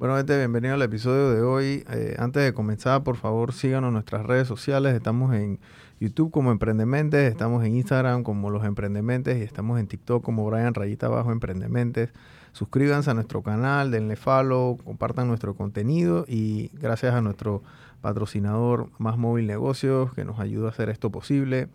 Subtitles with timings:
[0.00, 1.84] Bueno, gente, bienvenido al episodio de hoy.
[1.90, 4.94] Eh, antes de comenzar, por favor, síganos nuestras redes sociales.
[4.94, 5.60] Estamos en
[6.00, 10.72] YouTube como Emprendementes, estamos en Instagram como Los Emprendementes y estamos en TikTok como Brian
[10.72, 12.08] Rayita Abajo Emprendementes.
[12.52, 17.62] Suscríbanse a nuestro canal, denle follow, compartan nuestro contenido y gracias a nuestro
[18.00, 21.68] patrocinador Más Móvil Negocios que nos ayuda a hacer esto posible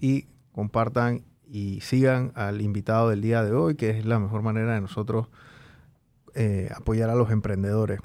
[0.00, 4.72] y compartan y sigan al invitado del día de hoy, que es la mejor manera
[4.72, 5.26] de nosotros
[6.34, 8.00] eh, apoyar a los emprendedores.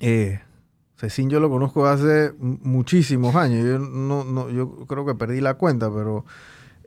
[0.00, 0.40] Eh,
[0.96, 3.64] Cecín yo lo conozco hace muchísimos años.
[3.64, 6.24] Yo, no, no, yo creo que perdí la cuenta, pero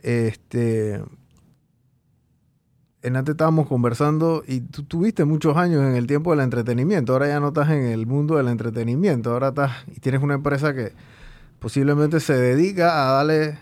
[0.04, 1.02] este,
[3.04, 7.14] en antes estábamos conversando y tú tuviste muchos años en el tiempo del entretenimiento.
[7.14, 9.32] Ahora ya no estás en el mundo del entretenimiento.
[9.32, 10.94] Ahora estás y tienes una empresa que
[11.60, 13.60] posiblemente se dedica a darle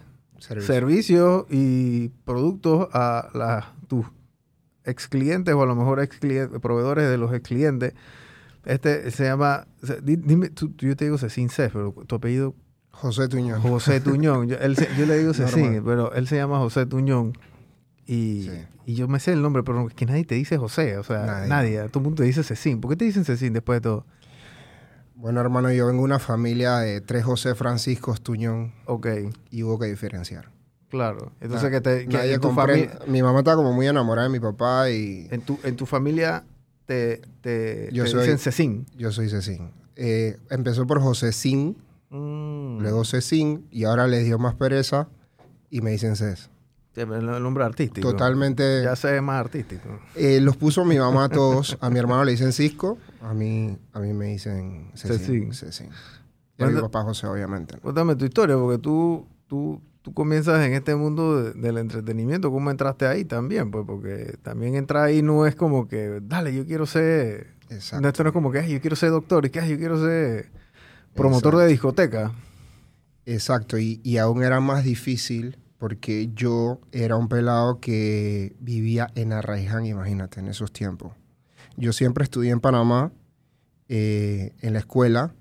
[0.59, 4.05] servicios y productos a la, tus
[4.85, 6.20] ex clientes o a lo mejor ex
[6.62, 7.94] proveedores de los ex clientes.
[8.66, 9.67] Este se llama,
[10.04, 12.55] dime, tú, yo te digo Cecín Cef, pero tu apellido...
[12.91, 13.62] José Tuñón.
[13.62, 14.48] José Tuñón.
[14.48, 17.34] Yo, le digo Cecín, pero él se llama José Tuñón.
[18.05, 18.49] Y,
[18.85, 20.98] y, yo me sé el nombre, pero que nadie te dice José.
[20.98, 21.77] O sea, nadie.
[21.88, 22.82] Todo el mundo te dice Cecín.
[22.82, 24.05] ¿Por qué te dicen Cecín después de todo?
[25.16, 28.73] Bueno, hermano, yo vengo de una familia de tres José Francisco Tuñón.
[28.85, 29.07] Ok.
[29.49, 30.49] Y hubo que diferenciar.
[30.91, 31.31] Claro.
[31.39, 32.99] Entonces, que, te, que tu familia...
[33.07, 35.27] Mi mamá está como muy enamorada de mi papá y...
[35.31, 36.43] En tu, en tu familia
[36.85, 38.85] te, te, yo soy, dicen Cecín.
[38.98, 39.71] Yo soy Cecín.
[39.95, 41.77] Eh, empezó por José Sin,
[42.09, 42.81] mm.
[42.81, 45.07] luego Cecín, y ahora les dio más pereza
[45.70, 46.49] y me dicen Cés.
[46.93, 48.11] El nombre artístico.
[48.11, 48.83] Totalmente.
[48.83, 49.87] Ya sé más artístico.
[50.13, 51.77] Eh, los puso mi mamá a todos.
[51.79, 52.98] A mi hermano le dicen Cisco.
[53.21, 55.53] A mí, a mí me dicen Cecín.
[55.53, 55.87] Cecín.
[56.57, 57.77] Y a mi papá José, obviamente.
[57.77, 62.52] Cuéntame tu historia, porque tú, tú, tú comienzas en este mundo del entretenimiento.
[62.52, 63.71] ¿Cómo entraste ahí también?
[63.71, 67.56] Pues porque también entrar ahí no es como que, dale, yo quiero ser...
[67.69, 68.07] Exacto.
[68.07, 70.52] esto no es como que, yo quiero ser doctor y que, yo quiero ser
[71.13, 72.34] promotor de discoteca.
[73.25, 73.78] Exacto.
[73.78, 79.85] Y, y aún era más difícil porque yo era un pelado que vivía en Arraiján,
[79.85, 81.13] imagínate, en esos tiempos.
[81.75, 83.11] Yo siempre estudié en Panamá,
[83.90, 85.34] eh, en la escuela,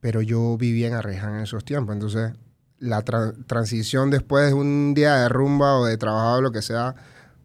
[0.00, 1.94] pero yo vivía en Arraiján en esos tiempos.
[1.94, 2.32] Entonces,
[2.82, 6.96] la transición después de un día de rumba o de trabajo lo que sea,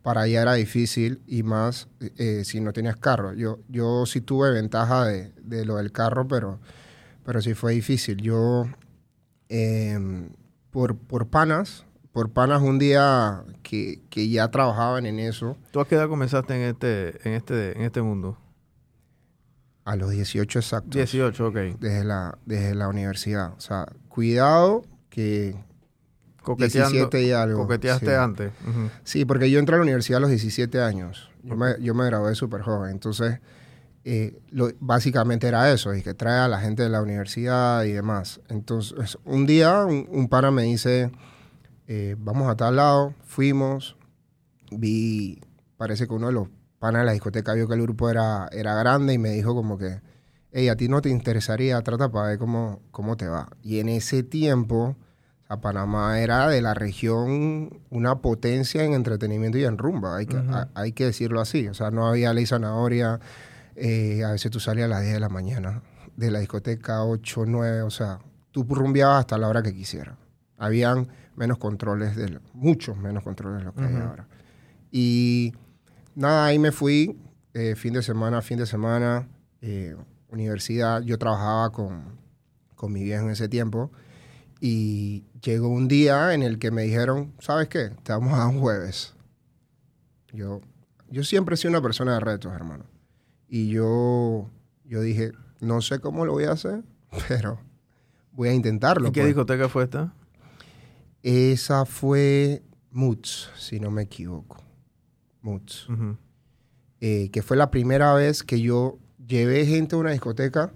[0.02, 1.88] para allá era difícil y más
[2.18, 3.34] eh, si no tenías carro.
[3.34, 6.60] Yo, yo sí tuve ventaja de, lo del carro, pero,
[7.24, 8.18] pero sí fue difícil.
[8.18, 8.66] Yo,
[9.48, 10.30] em,
[10.72, 15.56] por, por panas, por panas un día que, ya trabajaban en eso.
[15.70, 18.40] ¿Tú a qué edad comenzaste en este, en este, en este mundo?
[19.86, 20.96] A los 18 exactos.
[20.96, 21.56] 18, ok.
[21.80, 23.54] Desde la, desde la universidad.
[23.54, 24.84] O sea, cuidado
[25.18, 25.56] que...
[26.42, 27.64] Coqueteando, 17 y algo.
[27.64, 28.52] Coqueteaste antes.
[29.04, 31.30] Sí, porque yo entré a la universidad a los 17 años.
[31.44, 32.92] Yo, me, yo me gradué súper joven.
[32.92, 33.42] Entonces,
[34.06, 37.92] eh, lo, básicamente era eso, y que trae a la gente de la universidad y
[37.92, 38.40] demás.
[38.48, 41.12] Entonces, un día un, un pana me dice
[41.90, 43.96] eh, vamos a tal lado, fuimos,
[44.72, 45.40] vi,
[45.78, 46.50] parece que uno de los
[46.80, 49.78] panas de la discoteca vio que el grupo era, era grande y me dijo como
[49.78, 50.02] que,
[50.52, 53.50] hey, a ti no te interesaría, trata para ver cómo, cómo te va.
[53.64, 54.98] Y en ese tiempo,
[55.50, 60.42] o Panamá era de la región una potencia en entretenimiento y en rumba, hay que,
[60.74, 61.68] hay que decirlo así.
[61.68, 63.20] O sea, no había ley zanahoria,
[63.76, 65.82] eh, a veces tú salías a las 10 de la mañana
[66.18, 68.20] de la discoteca, 8, 9, o sea,
[68.52, 70.18] tú rumbeabas hasta la hora que quisieras.
[70.58, 74.28] Habían menos controles, de muchos menos controles de lo que hay ahora.
[74.92, 75.54] Y
[76.16, 77.20] nada, ahí me fui,
[77.54, 79.30] eh, fin de semana, fin de semana,
[79.62, 79.96] eh,
[80.30, 81.04] universidad.
[81.04, 82.18] Yo trabajaba con,
[82.76, 83.92] con mi viejo en ese tiempo.
[84.60, 87.92] Y llegó un día en el que me dijeron, ¿sabes qué?
[88.04, 89.14] Te vamos a dar un jueves.
[90.34, 90.62] Yo,
[91.10, 92.86] yo siempre he sido una persona de retos, hermano.
[93.48, 94.50] Y yo,
[94.84, 95.32] yo dije,
[95.62, 96.84] no sé cómo lo voy a hacer,
[97.30, 97.60] pero
[98.34, 99.08] voy a intentarlo.
[99.08, 99.28] ¿Y qué pues".
[99.28, 100.14] discoteca fue esta?
[101.24, 104.58] Esa fue Moods, si no me equivoco.
[105.42, 105.88] Moods.
[107.00, 110.74] Eh, que fue la primera vez que yo llevé gente a una discoteca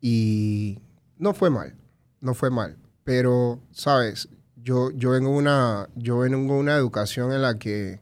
[0.00, 0.78] y
[1.18, 1.74] no fue mal,
[2.20, 2.76] no fue mal.
[3.06, 4.28] Pero, ¿sabes?
[4.56, 8.00] Yo, yo, vengo una, yo vengo una educación en la que,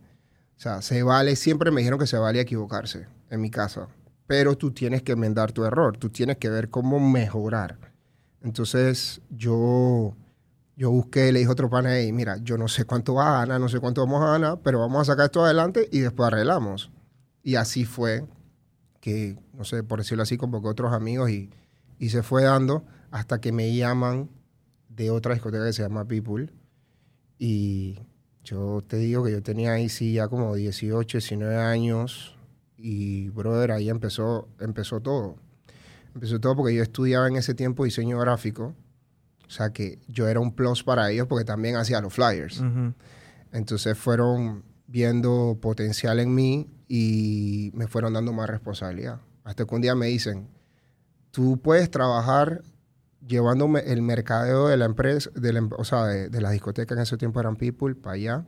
[0.56, 3.88] o sea, se vale, siempre me dijeron que se vale equivocarse en mi casa,
[4.26, 7.78] pero tú tienes que enmendar tu error, tú tienes que ver cómo mejorar.
[8.40, 10.16] Entonces, yo
[10.74, 13.40] yo busqué, le dije a otro pana, y mira, yo no sé cuánto va a
[13.40, 16.28] ganar, no sé cuánto vamos a ganar, pero vamos a sacar esto adelante y después
[16.28, 16.90] arreglamos.
[17.42, 18.24] Y así fue
[19.00, 21.50] que, no sé, por decirlo así, convoqué a otros amigos y,
[21.98, 24.30] y se fue dando hasta que me llaman
[24.96, 26.50] de otra discoteca que se llama People.
[27.38, 27.98] Y
[28.44, 32.36] yo te digo que yo tenía ahí sí ya como 18, 19 años
[32.76, 35.36] y brother, ahí empezó, empezó todo.
[36.14, 38.74] Empezó todo porque yo estudiaba en ese tiempo diseño gráfico.
[39.46, 42.62] O sea que yo era un plus para ellos porque también hacía los flyers.
[43.52, 49.20] Entonces fueron viendo potencial en mí y me fueron dando más responsabilidad.
[49.44, 50.48] Hasta que un día me dicen,
[51.30, 52.62] tú puedes trabajar
[53.26, 57.16] llevándome el mercadeo de la empresa, de la, o sea, de, la discoteca en ese
[57.16, 58.46] tiempo eran People, para allá.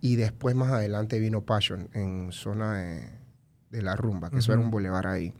[0.00, 2.78] Y después más adelante vino Passion en zona
[3.70, 5.34] de, la rumba, que eso era un boulevard ahí.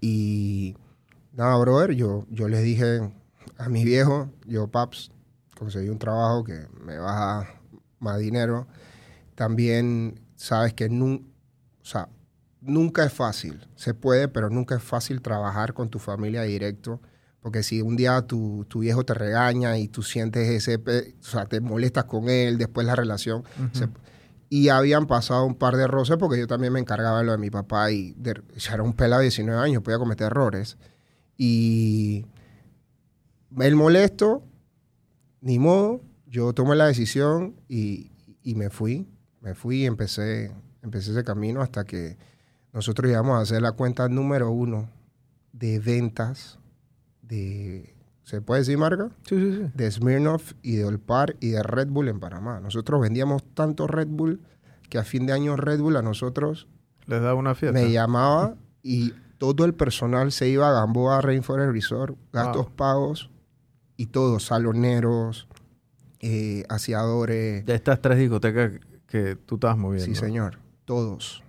[0.00, 0.76] Y
[1.32, 3.12] nada, brother, yo, yo les dije
[3.58, 5.10] a mi viejo, yo, Paps,
[5.58, 7.48] conseguí un trabajo que me baja
[7.98, 8.66] más dinero.
[9.34, 10.88] También sabes que
[11.82, 12.08] sea,
[12.60, 13.66] nunca es fácil.
[13.74, 17.00] Se puede, pero nunca es fácil trabajar con tu familia directo.
[17.46, 20.82] Porque si un día tu, tu viejo te regaña y tú sientes ese,
[21.20, 23.44] o sea, te molestas con él, después la relación.
[24.48, 27.38] y habían pasado un par de roces porque yo también me encargaba de lo de
[27.38, 30.76] mi papá y de, ya era un pelado de 19 años, podía cometer errores.
[31.36, 32.26] Y
[33.60, 34.42] el molesto,
[35.40, 38.10] ni modo, yo tomé la decisión y,
[38.42, 39.06] y me fui.
[39.40, 40.50] Me fui y empecé,
[40.82, 42.18] empecé ese camino hasta que
[42.72, 44.90] nosotros íbamos a hacer la cuenta número uno
[45.52, 46.58] de ventas
[47.28, 49.10] de, ¿se puede decir marca?
[49.28, 49.70] Sí, sí, sí.
[49.74, 52.60] De Smirnoff y de Olpar y de Red Bull en Panamá.
[52.60, 54.40] Nosotros vendíamos tanto Red Bull
[54.88, 56.68] que a fin de año Red Bull a nosotros...
[57.06, 57.78] Les daba una fiesta.
[57.78, 63.30] Me llamaba y todo el personal se iba a Gamboa Rainforest Resort, gastos pagos
[63.96, 65.48] y todos, saloneros,
[66.20, 67.64] eh, aseadores.
[67.64, 68.72] De estas tres discotecas
[69.06, 70.06] que tú estabas moviendo.
[70.06, 71.42] Sí, señor, todos.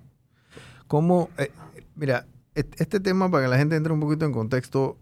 [0.87, 1.29] ¿Cómo?
[1.37, 1.51] Eh,
[1.95, 4.97] mira, este tema, para que la gente entre un poquito en contexto,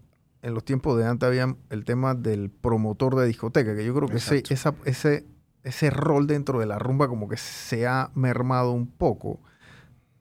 [0.46, 4.08] en los tiempos de antes había el tema del promotor de discoteca, que yo creo
[4.08, 4.44] que ese,
[4.84, 5.26] ese,
[5.64, 9.40] ese rol dentro de la rumba como que se ha mermado un poco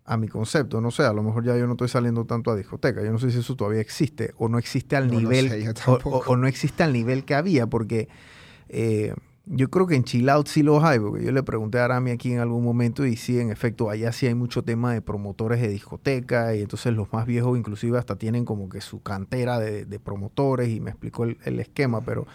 [0.04, 0.82] a mi concepto.
[0.82, 3.04] No sé, a lo mejor ya yo no estoy saliendo tanto a discoteca.
[3.04, 6.82] Yo no sé si eso todavía existe o no existe al nivel o, no existe
[6.82, 8.10] al nivel que había, porque
[8.68, 9.14] eh,
[9.48, 12.12] yo creo que en Chill Out sí los hay, porque yo le pregunté a Arami
[12.12, 15.62] aquí en algún momento y sí, en efecto, allá sí hay mucho tema de promotores
[15.62, 20.00] de discoteca y entonces los más viejos inclusive hasta tienen como que su cantera de,
[20.00, 22.28] promotores y me explicó el, esquema, pero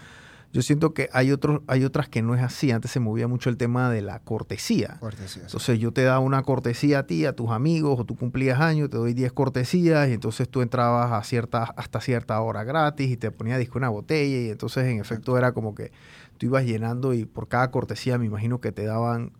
[0.52, 2.72] yo siento que hay, otros, hay otras que no es así.
[2.72, 4.96] Antes se movía mucho el tema de la cortesía.
[4.98, 8.60] cortesía entonces yo te daba una cortesía a ti, a tus amigos, o tú cumplías
[8.60, 13.10] años, te doy 10 cortesías y entonces tú entrabas a cierta, hasta cierta hora gratis
[13.10, 15.92] y te ponía disco una botella y entonces en efecto era como que
[16.40, 19.32] tú ibas llenando y por cada cortesía me imagino que te daban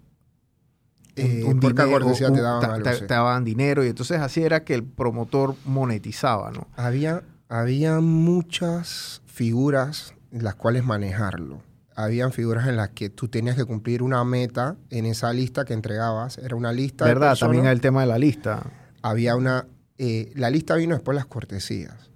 [1.17, 4.85] eh, por cada cortesía te daban te, daban dinero y entonces así era que el
[4.85, 6.69] promotor monetizaba, ¿no?
[6.77, 11.63] Había, había muchas figuras en las cuales manejarlo.
[11.97, 15.73] Habían figuras en las que tú tenías que cumplir una meta en esa lista que
[15.73, 16.37] entregabas.
[16.37, 17.07] Era una lista.
[17.07, 17.37] ¿Verdad?
[17.37, 18.63] También hay el tema de la lista.
[19.03, 19.67] Había una.
[19.99, 22.11] Eh, la lista vino después las cortesías.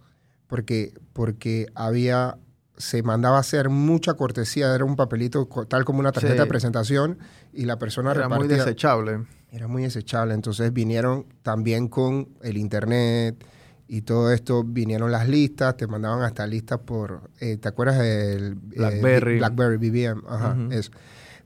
[0.47, 2.39] Porque, porque había
[2.76, 7.19] se mandaba a hacer mucha cortesía, era un papelito tal como una tarjeta de presentación
[7.53, 9.26] y la persona era muy desechable.
[9.53, 13.44] Era muy desechable, entonces vinieron también con el internet
[13.87, 18.55] y todo esto, vinieron las listas, te mandaban hasta listas por, eh, ¿te acuerdas del
[18.55, 19.38] eh, Blackberry?
[19.38, 20.56] Blackberry BBM, ajá,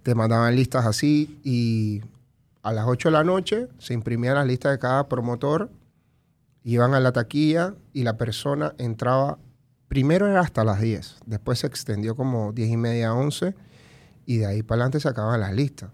[0.02, 2.00] Te mandaban listas así y
[2.62, 5.70] a las 8 de la noche se imprimían las listas de cada promotor,
[6.64, 9.38] iban a la taquilla y la persona entraba
[9.88, 13.54] primero era hasta las 10, después se extendió como 10 y media, 11,
[14.26, 15.90] y de ahí para adelante se acababan las listas.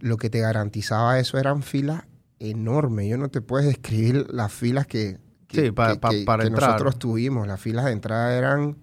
[0.00, 2.04] Lo que te garantizaba eso eran filas
[2.38, 3.08] enormes.
[3.08, 5.18] Yo no te puedes describir las filas que,
[5.74, 7.46] para, nosotros tuvimos.
[7.46, 8.76] Las filas de entrada eran,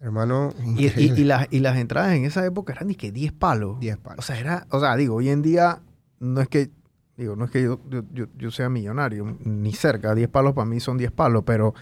[0.00, 3.80] hermano, y, las, y las entradas en esa época eran ni que 10 palos.
[3.80, 4.18] 10 palos.
[4.18, 5.80] O sea, era, o sea, digo, hoy en día
[6.20, 6.70] no es que,
[7.16, 10.14] digo, no es que yo, yo, yo sea millonario, ni cerca.
[10.14, 11.74] 10 palos para mí son 10 palos, pero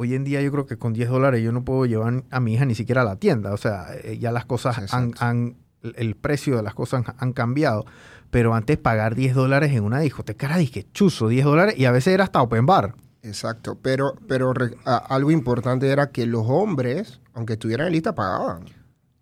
[0.00, 2.54] hoy en día yo creo que con 10 dólares yo no puedo llevar a mi
[2.54, 3.52] hija ni siquiera a la tienda.
[3.52, 7.84] O sea, eh, ya las cosas han, el precio de las cosas han cambiado.
[8.30, 11.92] Pero antes pagar 10 dólares en una discoteca era disque chuzo, 10 dólares y a
[11.92, 12.94] veces era hasta open bar.
[13.22, 14.54] Exacto, pero, pero
[14.86, 18.64] algo importante era que los hombres, aunque estuvieran en lista, pagaban.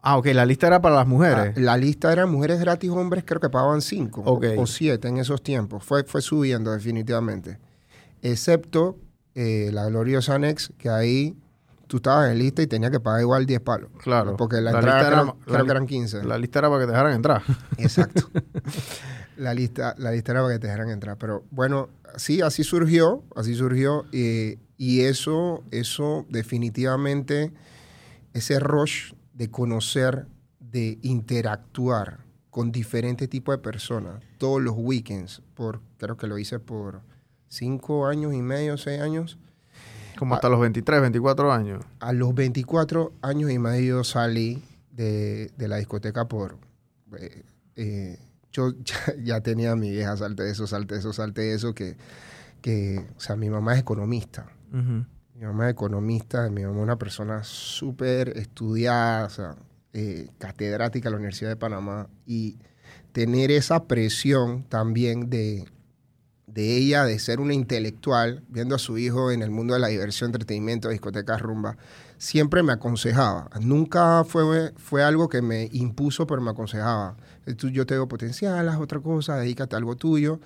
[0.01, 1.55] Ah, ok, la lista era para las mujeres.
[1.57, 5.43] Ah, la, lista era mujeres gratis, hombres creo que pagaban 5 o 7 en esos
[5.43, 5.83] tiempos.
[5.83, 7.59] Fue, fue subiendo definitivamente.
[8.23, 8.97] Excepto
[9.35, 11.37] eh, la gloriosa Nex, que ahí
[11.87, 13.91] tú estabas en lista y tenías que pagar igual 10 palos.
[14.03, 14.37] Claro.
[14.37, 16.25] Porque la, entrada era, creo, que eran 15.
[16.25, 17.43] La lista era para que te dejaran entrar.
[17.79, 18.29] Exacto.
[19.37, 21.17] la, lista, la lista era para que te dejaran entrar.
[21.17, 24.05] Pero bueno, sí, así surgió, así surgió.
[24.13, 27.53] y eso, eso definitivamente,
[28.35, 30.27] ese rush de conocer,
[30.61, 36.59] de interactuar con diferentes tipos de personas, todos los weekends, por, creo que lo hice
[36.59, 37.03] por
[37.49, 39.39] cinco años y medio, seis años.
[40.19, 41.85] Como hasta los 23, 24 años.
[42.01, 46.59] A los 24 años y medio salí de, la discoteca por...
[47.17, 47.45] Eh,
[47.77, 48.19] eh,
[48.53, 48.73] yo
[49.23, 51.97] ya, tenía mi vieja, salte eso, salte eso, salte eso, que,
[52.61, 54.47] que, o sea, mi mamá es economista.
[54.71, 59.57] Mi mamá es economista, mi mamá es una persona súper estudiada, o sea,
[59.93, 62.59] eh, catedrática en la Universidad de Panamá, y
[63.13, 65.67] tener esa presión también de,
[66.59, 69.87] de ella, de ser una intelectual, viendo a su hijo en el mundo de la
[69.87, 71.77] diversión, entretenimiento, discotecas, rumba,
[72.17, 73.49] siempre me aconsejaba.
[73.61, 77.17] Nunca fue, fue algo que me impuso, pero me aconsejaba.
[77.47, 80.41] Yo te veo potencial, haz otra cosa, dedícate a algo tuyo.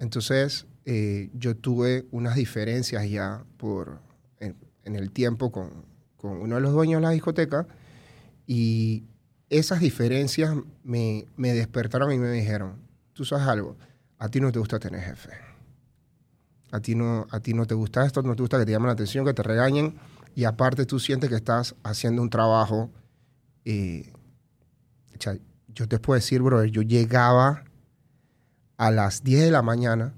[0.00, 4.00] Entonces, eh, yo tuve unas diferencias ya por,
[4.40, 4.56] en,
[4.96, 5.70] el tiempo con,
[6.16, 7.68] con, uno de los dueños de la discoteca
[8.48, 9.04] y
[9.48, 12.80] esas diferencias me, me despertaron y me dijeron,
[13.12, 13.76] tú sabes algo,
[14.18, 15.51] a ti no te gusta tener jefe.
[16.72, 18.88] A ti, no, a ti no te gusta esto, no te gusta que te llamen
[18.88, 19.94] la atención, que te regañen
[20.34, 22.90] y aparte tú sientes que estás haciendo un trabajo.
[23.64, 24.12] Eh,
[25.74, 27.64] yo te puedo decir, bro, yo llegaba
[28.76, 30.14] a las 10 de la mañana,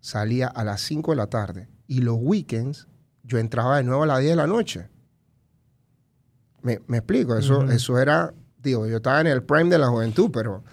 [0.00, 2.86] salía a las 5 de la tarde y los weekends
[3.24, 4.88] yo entraba de nuevo a las 10 de la noche.
[6.62, 10.64] Me, explico, eso, eso era, digo, yo estaba en el prime de la juventud, pero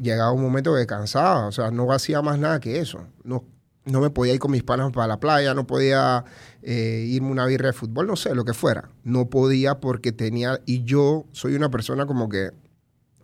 [0.00, 3.06] llegaba un momento que cansaba, o sea, no hacía más nada que eso.
[3.22, 3.44] No,
[3.84, 6.24] no me podía ir con mis panas para la playa, no podía
[6.62, 8.90] eh, irme una birra de fútbol, no sé, lo que fuera.
[9.04, 12.50] No podía porque tenía, y yo soy una persona como que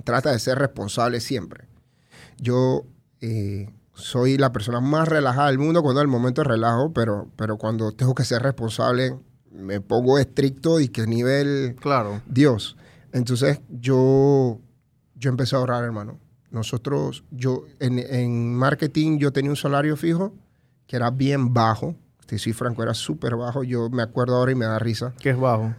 [0.05, 1.69] trata de ser responsable siempre.
[2.39, 2.85] Yo
[3.21, 7.29] eh, soy la persona más relajada del mundo cuando es el momento de relajo, pero,
[7.37, 9.19] pero cuando tengo que ser responsable,
[9.51, 12.23] me pongo estricto y que nivel claro.
[12.27, 12.77] Dios.
[13.13, 14.61] Entonces yo,
[15.15, 16.19] yo empecé a ahorrar, hermano.
[16.51, 20.33] Nosotros, yo en, en marketing yo tenía un salario fijo
[20.87, 21.95] que era bien bajo.
[22.27, 23.63] Si soy franco, era súper bajo.
[23.63, 25.15] Yo me acuerdo ahora y me da risa.
[25.19, 25.75] ¿Qué es bajo?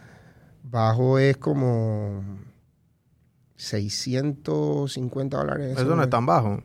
[0.64, 2.24] Bajo es como
[3.56, 5.78] 650 dólares.
[5.78, 6.62] Eso no es tan bajo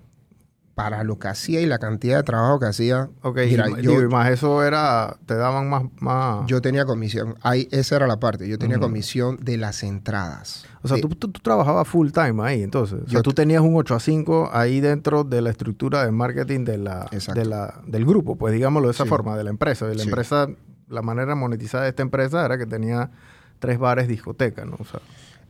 [0.74, 3.10] para lo que hacía y la cantidad de trabajo que hacía.
[3.22, 6.46] Ok, mira, yo, más eso era, te daban más, más...
[6.46, 10.64] Yo tenía comisión, ahí, esa era la parte, yo tenía comisión de las entradas.
[10.82, 13.00] O sea, tú, tú, trabajabas full time ahí, entonces.
[13.06, 16.64] O sea, tú tenías un 8 a 5 ahí dentro de la estructura de marketing
[16.64, 19.86] de la, de la, del grupo, pues digámoslo de esa forma, de la empresa.
[19.86, 20.48] De la empresa,
[20.88, 23.10] la manera monetizada de esta empresa era que tenía
[23.58, 24.76] tres bares discotecas, ¿no?
[24.78, 25.00] O sea...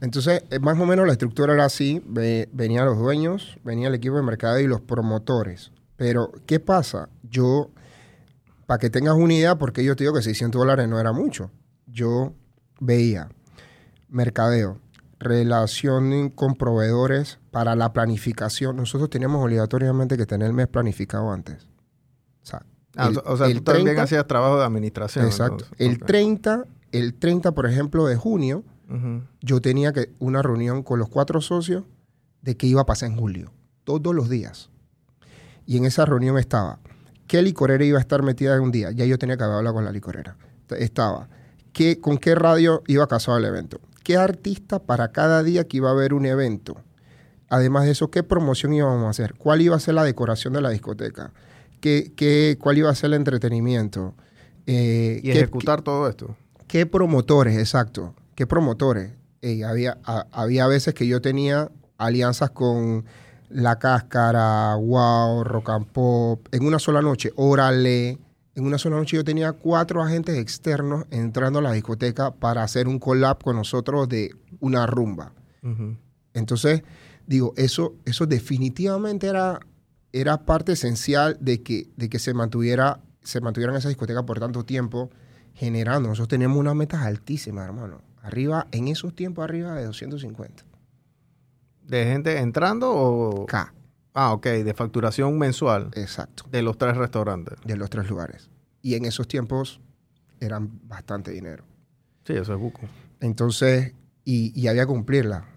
[0.02, 2.02] Entonces, eh, más o menos la estructura era así.
[2.04, 5.70] venían los dueños, venía el equipo de mercado y los promotores.
[5.96, 7.08] Pero, ¿qué pasa?
[7.22, 7.70] Yo,
[8.66, 11.52] para que tengas una idea, porque yo te digo que 600 dólares no era mucho.
[11.86, 12.34] Yo
[12.80, 13.28] veía
[14.08, 14.80] mercadeo,
[15.20, 18.74] relación con proveedores para la planificación.
[18.74, 21.68] Nosotros teníamos obligatoriamente que tener el mes planificado antes.
[22.42, 22.64] O sea,
[22.96, 25.26] ah, tú también hacías trabajo de administración.
[25.26, 25.64] Exacto.
[25.78, 28.64] El 30, el 30, por ejemplo, de junio,
[29.40, 31.84] yo tenía que una reunión con los cuatro socios
[32.42, 33.52] de qué iba a pasar en julio,
[33.84, 34.70] todos los días.
[35.66, 36.80] Y en esa reunión estaba,
[37.26, 38.90] ¿qué licorera iba a estar metida en un día?
[38.90, 40.36] Ya yo tenía que hablar con la licorera.
[40.70, 41.28] Estaba,
[41.72, 43.80] ¿qué, ¿con qué radio iba a casar el evento?
[44.02, 46.76] ¿Qué artista para cada día que iba a haber un evento?
[47.48, 49.34] Además de eso, ¿qué promoción íbamos a hacer?
[49.34, 51.32] ¿Cuál iba a ser la decoración de la discoteca?
[51.80, 54.14] ¿Qué, qué, cuál iba a ser el entretenimiento?
[54.66, 56.34] Eh, y ejecutar todo esto.
[56.66, 58.14] ¿Qué promotores, exacto?
[58.34, 59.12] ¿Qué promotores?
[59.66, 63.04] había, había veces que yo tenía alianzas con
[63.48, 68.18] La Cáscara, Wow, Rock and Pop, en una sola noche, Órale.
[68.54, 72.86] En una sola noche yo tenía cuatro agentes externos entrando a la discoteca para hacer
[72.86, 75.32] un collab con nosotros de una rumba.
[76.34, 76.82] Entonces,
[77.26, 79.60] digo, eso, eso definitivamente era,
[80.12, 84.64] era parte esencial de que, de que se mantuviera se mantuvieran esa discoteca por tanto
[84.64, 85.10] tiempo
[85.54, 86.08] generando.
[86.08, 88.00] Nosotros teníamos unas metas altísimas, hermano.
[88.22, 90.64] Arriba, en esos tiempos, arriba de 250.
[91.86, 93.46] ¿De gente entrando o...?
[93.46, 93.74] K.
[94.14, 95.90] Ah, ok, de facturación mensual.
[95.94, 96.44] Exacto.
[96.50, 97.58] De los tres restaurantes.
[97.64, 98.50] De los tres lugares.
[98.80, 99.80] Y en esos tiempos
[100.38, 101.64] eran bastante dinero.
[102.24, 102.82] Sí, eso es buco.
[103.20, 105.48] Entonces, y, había que cumplirla.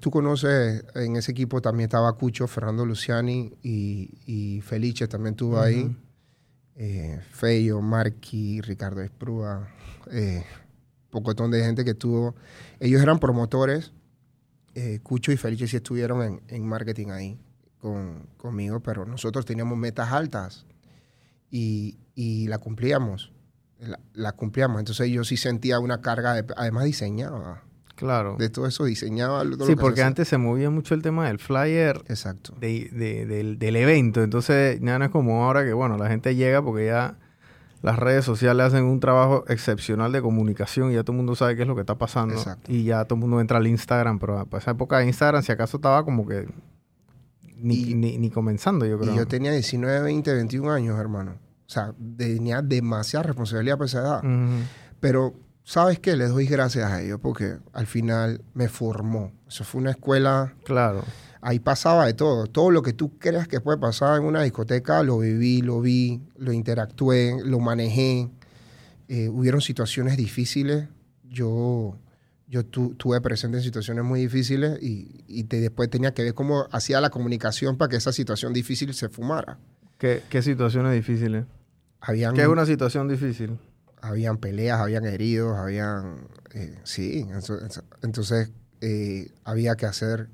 [0.00, 5.94] Tú conoces, en ese equipo también estaba Cucho, Fernando Luciani y, Felice también estuvo ahí.
[6.76, 9.68] Eh, Feyo, Marqui, Ricardo Esprúa.
[10.10, 10.44] Eh,
[11.14, 12.34] pocotón de gente que estuvo.
[12.80, 13.92] Ellos eran promotores.
[14.74, 17.38] Eh, Cucho y Felice sí estuvieron en, marketing ahí
[17.78, 20.66] con, conmigo, pero nosotros teníamos metas altas
[21.50, 21.96] y,
[22.48, 23.32] la cumplíamos.
[24.12, 24.80] La, cumplíamos.
[24.80, 27.62] Entonces yo sí sentía una carga, de, además diseñaba.
[27.94, 28.34] Claro.
[28.36, 29.44] De todo eso diseñaba.
[29.44, 32.52] Todo Sí, que porque se antes se movía mucho el tema del flyer Exacto.
[32.58, 34.24] de- de- del, del evento.
[34.24, 37.18] Entonces, ya no es como ahora que, bueno, la gente llega porque ya
[37.84, 41.54] las redes sociales hacen un trabajo excepcional de comunicación y ya todo el mundo sabe
[41.54, 42.34] qué es lo que está pasando.
[42.34, 42.72] Exacto.
[42.72, 45.52] Y ya todo el mundo entra al Instagram, pero para esa época de Instagram, si
[45.52, 46.48] acaso estaba como que
[47.56, 49.12] ni, Y- ni, ni comenzando, yo creo.
[49.12, 51.32] Y yo tenía 19, 20, 21 años, hermano.
[51.66, 54.22] O sea, tenía demasiada responsabilidad para esa edad.
[55.00, 56.16] Pero, ¿sabes qué?
[56.16, 59.32] Les doy gracias a ellos porque al final me formó.
[59.48, 61.02] Eso fue una escuela, Claro.
[61.46, 62.46] Ahí pasaba de todo.
[62.46, 66.20] Todo lo que tú creas que puede pasar en una discoteca, lo viví, lo vi,
[66.36, 68.30] lo interactué, lo manejé.
[69.08, 70.88] Eh, hubieron situaciones difíciles.
[71.28, 71.96] Yo,
[72.48, 76.32] yo tu- tuve presente en situaciones muy difíciles y, y te- después tenía que ver
[76.34, 79.58] cómo hacía la comunicación para que esa situación difícil se fumara.
[79.98, 81.44] ¿Qué, qué situaciones difíciles?
[82.00, 83.58] Habían, ¿Qué es una situación difícil?
[84.00, 86.26] habían peleas, habían heridos, habían...
[86.52, 87.26] eh, sí,
[88.02, 90.28] entonces eh, había que hacer...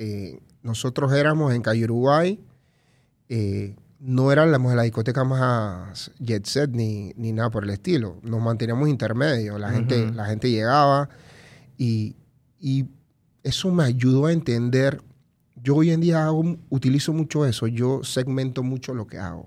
[0.00, 2.40] eh, nosotros éramos en Calle Uruguay,
[3.28, 8.16] eh, no éramos la discoteca más jet set ni, ni nada por el estilo.
[8.22, 9.60] Nos manteníamos intermedios.
[9.60, 11.10] La, gente, la gente llegaba
[11.76, 12.16] y,
[12.58, 12.86] y
[13.42, 15.02] eso me ayudó a entender.
[15.62, 17.66] Yo hoy en día hago- utilizo mucho eso.
[17.66, 19.46] Yo segmento mucho lo que hago.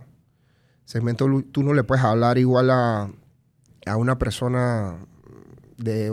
[0.85, 3.11] Segmento, tú no le puedes hablar igual a,
[3.87, 4.97] a una persona
[5.77, 6.11] de...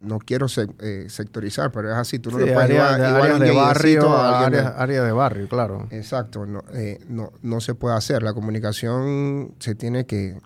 [0.00, 2.18] No quiero se- eh, sectorizar, pero es así.
[2.18, 3.20] Tú no Sí, le puedes igual, de, igual
[3.54, 4.38] barrio, a
[4.80, 5.86] alguien de- barrio, claro.
[5.90, 8.22] Exacto, no, eh, no, no se puede hacer.
[8.22, 10.38] La comunicación se tiene que,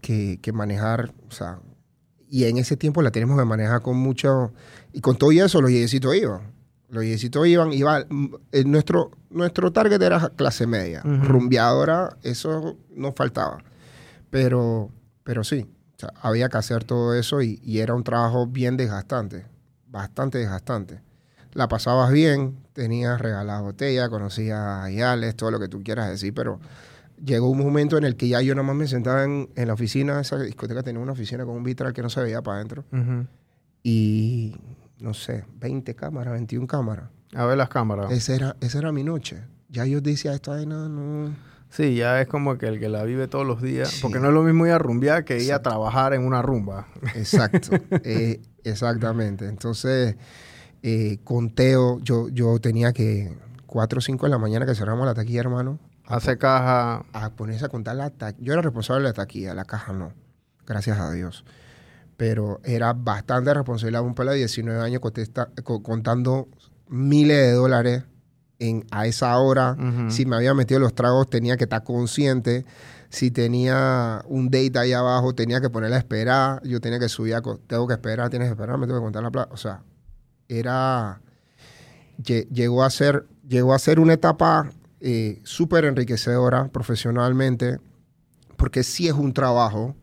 [0.00, 1.60] que, que manejar, o sea,
[2.28, 4.52] y en ese tiempo la tenemos que manejar con mucho,
[4.92, 6.40] y con todo y eso los yeyecitos iban.
[6.90, 11.24] Los yeyecitos iban, iba, mm, eh, nuestro, nuestro target era clase media, Ujú.
[11.26, 13.58] rumbeadora, eso no faltaba.
[14.30, 14.90] Pero,
[15.22, 15.66] pero sí,
[15.98, 19.46] o sea, había que hacer todo eso y, y era un trabajo bien desgastante,
[19.88, 21.00] bastante desgastante.
[21.54, 26.32] La pasabas bien, tenías regaladas botellas, conocías a Yales, todo lo que tú quieras decir,
[26.32, 26.60] pero
[27.24, 29.74] llegó un momento en el que ya yo nada más me sentaba en, en la
[29.74, 32.84] oficina, esa discoteca tenía una oficina con un vitral que no se veía para adentro,
[33.82, 34.54] y
[35.00, 37.08] no sé, 20 cámaras, 21 cámaras.
[37.34, 38.12] A ver las cámaras.
[38.12, 39.42] Esa era, esa era mi noche.
[39.68, 41.34] Ya yo decía, esto ahí no, no.
[41.70, 43.90] Sí, ya es como que el que la vive todos los días.
[43.90, 43.98] Sí.
[44.02, 46.88] Porque no es lo mismo ir a rumbear que ir a trabajar en una rumba.
[47.14, 47.70] Exacto,
[48.04, 49.46] eh, exactamente.
[49.46, 50.16] Entonces,
[50.82, 55.14] eh, conteo, yo, yo tenía que 4 o 5 de la mañana que cerramos la
[55.14, 57.04] taquilla, hermano, Hace caja.
[57.12, 58.46] a ponerse a contar la taquilla.
[58.46, 60.12] Yo era responsable de la taquilla, la caja no,
[60.66, 61.44] gracias a Dios.
[62.16, 66.48] Pero era bastante responsabilidad un pelo de 19 años contesta- contando
[66.88, 68.04] miles de dólares
[68.58, 69.76] en, a esa hora.
[70.10, 72.64] Si me había metido los tragos, tenía que estar consciente.
[73.10, 76.60] Si tenía un date ahí abajo, tenía que ponerla a esperar.
[76.64, 79.22] Yo tenía que subir, a tengo que esperar, tienes que esperar, me tengo que contar
[79.22, 79.52] la plata.
[79.54, 79.82] O sea,
[80.48, 81.20] era.
[82.22, 87.78] lle- Llegó a ser, llegó a ser una etapa eh, súper enriquecedora profesionalmente,
[88.56, 89.94] porque sí es un trabajo,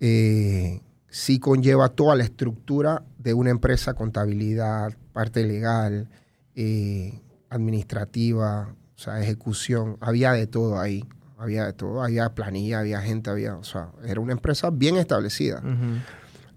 [0.00, 6.08] eh, sí conlleva toda la estructura de una empresa, contabilidad, parte legal,
[6.54, 11.04] eh, administrativa, o sea, ejecución, había de todo ahí,
[11.38, 15.62] había de todo, había planilla, había gente, había, o sea, era una empresa bien establecida.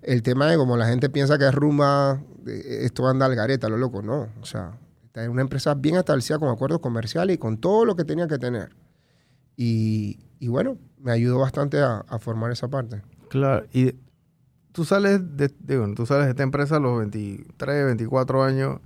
[0.01, 3.77] El tema de como la gente piensa que es rumba, esto anda al gareta, lo
[3.77, 4.77] loco, no, o sea,
[5.13, 8.37] es una empresa bien establecida con acuerdos comerciales y con todo lo que tenía que
[8.37, 8.69] tener.
[9.57, 13.01] Y, y bueno, me ayudó bastante a, a formar esa parte.
[13.29, 13.65] Claro.
[13.73, 13.95] Y
[14.71, 18.79] tú sales de, digo, tú sales de esta empresa a los 23, 24 años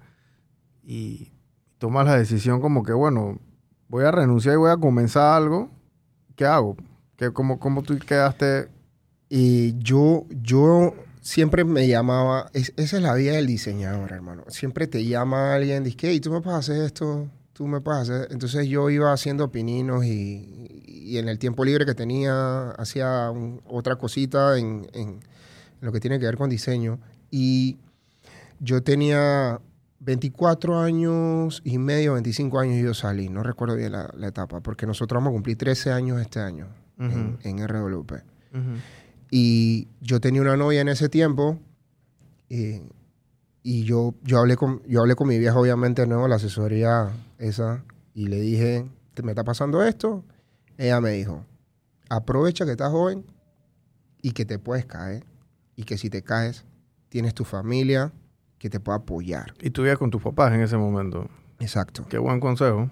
[0.82, 1.33] y
[1.84, 3.40] tomas la decisión como que, bueno,
[3.90, 5.70] voy a renunciar y voy a comenzar algo.
[6.38, 6.78] ¿Qué hago?
[7.18, 8.70] ¿Qué, cómo, ¿Cómo tú quedaste?
[9.28, 14.46] Y yo, yo siempre me llamaba, es- esa es la vida del diseñador, hermano.
[14.48, 18.30] Siempre te llama alguien, dice, hey, tú me puedes esto, tú me puedes hacer.
[18.32, 23.60] Entonces yo iba haciendo pininos y, y en el tiempo libre que tenía, hacía un-
[23.68, 25.20] otra cosita en, en
[25.82, 26.98] lo que tiene que ver con diseño.
[27.30, 27.76] Y
[28.62, 29.60] yo tenía
[30.06, 34.60] 24 años y medio, 25 años y yo salí, no recuerdo bien la, la etapa,
[34.62, 36.68] porque nosotros vamos a cumplir 13 años este año
[37.00, 38.12] en, en RWP.
[38.12, 38.62] Ujú.
[39.32, 41.58] Y yo tenía una novia en ese tiempo.
[42.50, 42.82] eh,
[43.66, 46.28] y yo, yo, hablé con, yo hablé con mi vieja, obviamente, ¿no?
[46.28, 47.86] La asesoría esa.
[48.14, 50.26] Y le dije, ¿te me está pasando esto?
[50.78, 51.46] Ella me dijo,
[52.10, 53.26] aprovecha que estás joven
[54.22, 55.24] y que te puedes caer.
[55.78, 56.66] Y que si te caes,
[57.08, 58.12] tienes tu familia
[58.64, 59.54] que te pueda apoyar.
[59.62, 61.28] Y tú vivías con tus papás en ese momento.
[61.60, 62.06] Exacto.
[62.08, 62.90] Qué buen consejo.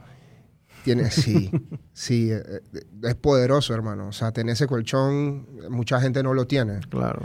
[0.84, 1.50] Tienes, sí,
[1.94, 4.10] sí, eh, eh, es poderoso, hermano.
[4.10, 6.82] O sea, tener ese colchón, mucha gente no lo tiene.
[6.90, 7.22] Claro.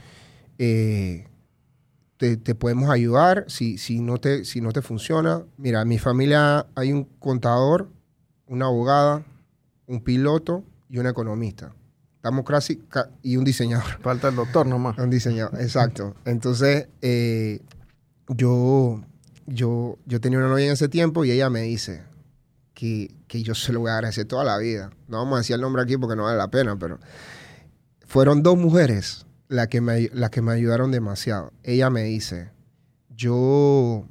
[0.59, 1.27] eh,
[2.19, 5.43] te, te podemos ayudar si, si, no te, si no te funciona.
[5.57, 7.91] Mira, en mi familia hay un contador,
[8.47, 9.25] una abogada,
[9.89, 11.75] un piloto y un economista.
[12.15, 14.01] Estamos casi ca- y un diseñador.
[14.03, 14.97] Falta el doctor nomás.
[14.99, 16.15] Un diseñador, exacto.
[16.25, 17.61] Entonces, eh,
[18.29, 19.03] yo,
[19.47, 22.03] yo, yo tenía una novia en ese tiempo y ella me dice
[22.75, 24.91] que, que yo se lo voy a agradecer toda la vida.
[25.09, 26.99] No vamos a decir el nombre aquí porque no vale la pena, pero
[28.07, 31.53] fueron dos mujeres las que me, que me ayudaron demasiado.
[31.63, 32.51] Ella me dice,
[33.11, 34.07] yo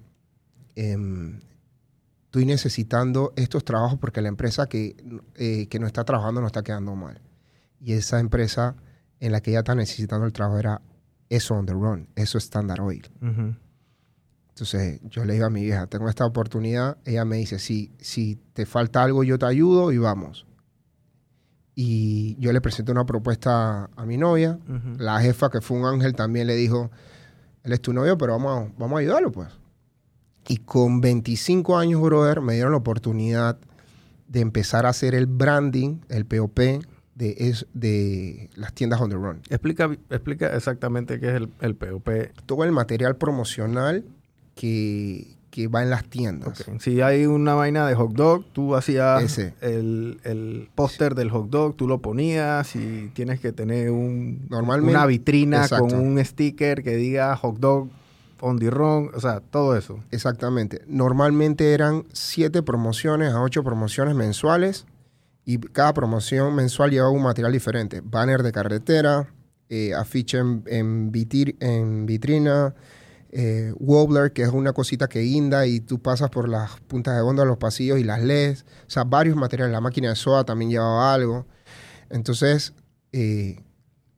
[0.76, 1.40] em,
[2.26, 4.96] estoy necesitando estos trabajos porque la empresa que,
[5.36, 7.22] eh, que no está trabajando no está quedando mal.
[7.80, 8.76] Y esa empresa
[9.20, 10.82] en la que ella está necesitando el trabajo era
[11.30, 13.10] eso on the run, eso Standard Oil.
[14.56, 16.98] Entonces yo le digo a mi vieja, tengo esta oportunidad.
[17.04, 20.46] Ella me dice, si, si te falta algo, yo te ayudo y vamos.
[21.76, 24.58] Y yo le presenté una propuesta a mi novia.
[24.64, 24.96] Ujú.
[24.98, 26.90] La jefa, que fue un ángel, también le dijo,
[27.64, 29.50] él es tu novio, pero vamos a, vamos a ayudarlo, pues.
[30.48, 33.60] Y con 25 años, brother, me dieron la oportunidad
[34.30, 36.60] de empezar a hacer el branding, el POP,
[37.14, 39.42] de, es, de las tiendas on the run.
[39.50, 42.10] Explica, explica exactamente qué es el, el POP.
[42.46, 44.06] Todo el material promocional
[44.56, 46.64] que, que va en las tiendas.
[46.80, 49.54] Si hay una vaina de hot dog, tú hacías Ese.
[49.62, 54.92] el, el póster del hot dog, tú lo ponías y tienes que tener un, Normalmente-
[54.92, 55.88] una vitrina Exacto.
[55.88, 57.90] con un sticker que diga hot dog
[58.42, 60.00] on the run, o sea, todo eso.
[60.12, 60.82] Exactamente.
[60.88, 64.86] Normalmente eran siete promociones a ocho promociones mensuales
[65.46, 68.02] y cada promoción mensual llevaba un material diferente.
[68.04, 69.28] Banner de carretera,
[69.70, 72.76] eh, afiche en, en vitir- en vitrina,
[73.32, 77.22] eh, wobbler, que es una cosita que guinda y tú pasas por las puntas de
[77.22, 78.66] onda los pasillos y las lees.
[78.88, 79.74] O sea, varios materiales.
[79.74, 81.46] La máquina de soda también llevaba algo.
[82.10, 82.74] Entonces,
[83.12, 83.64] eh,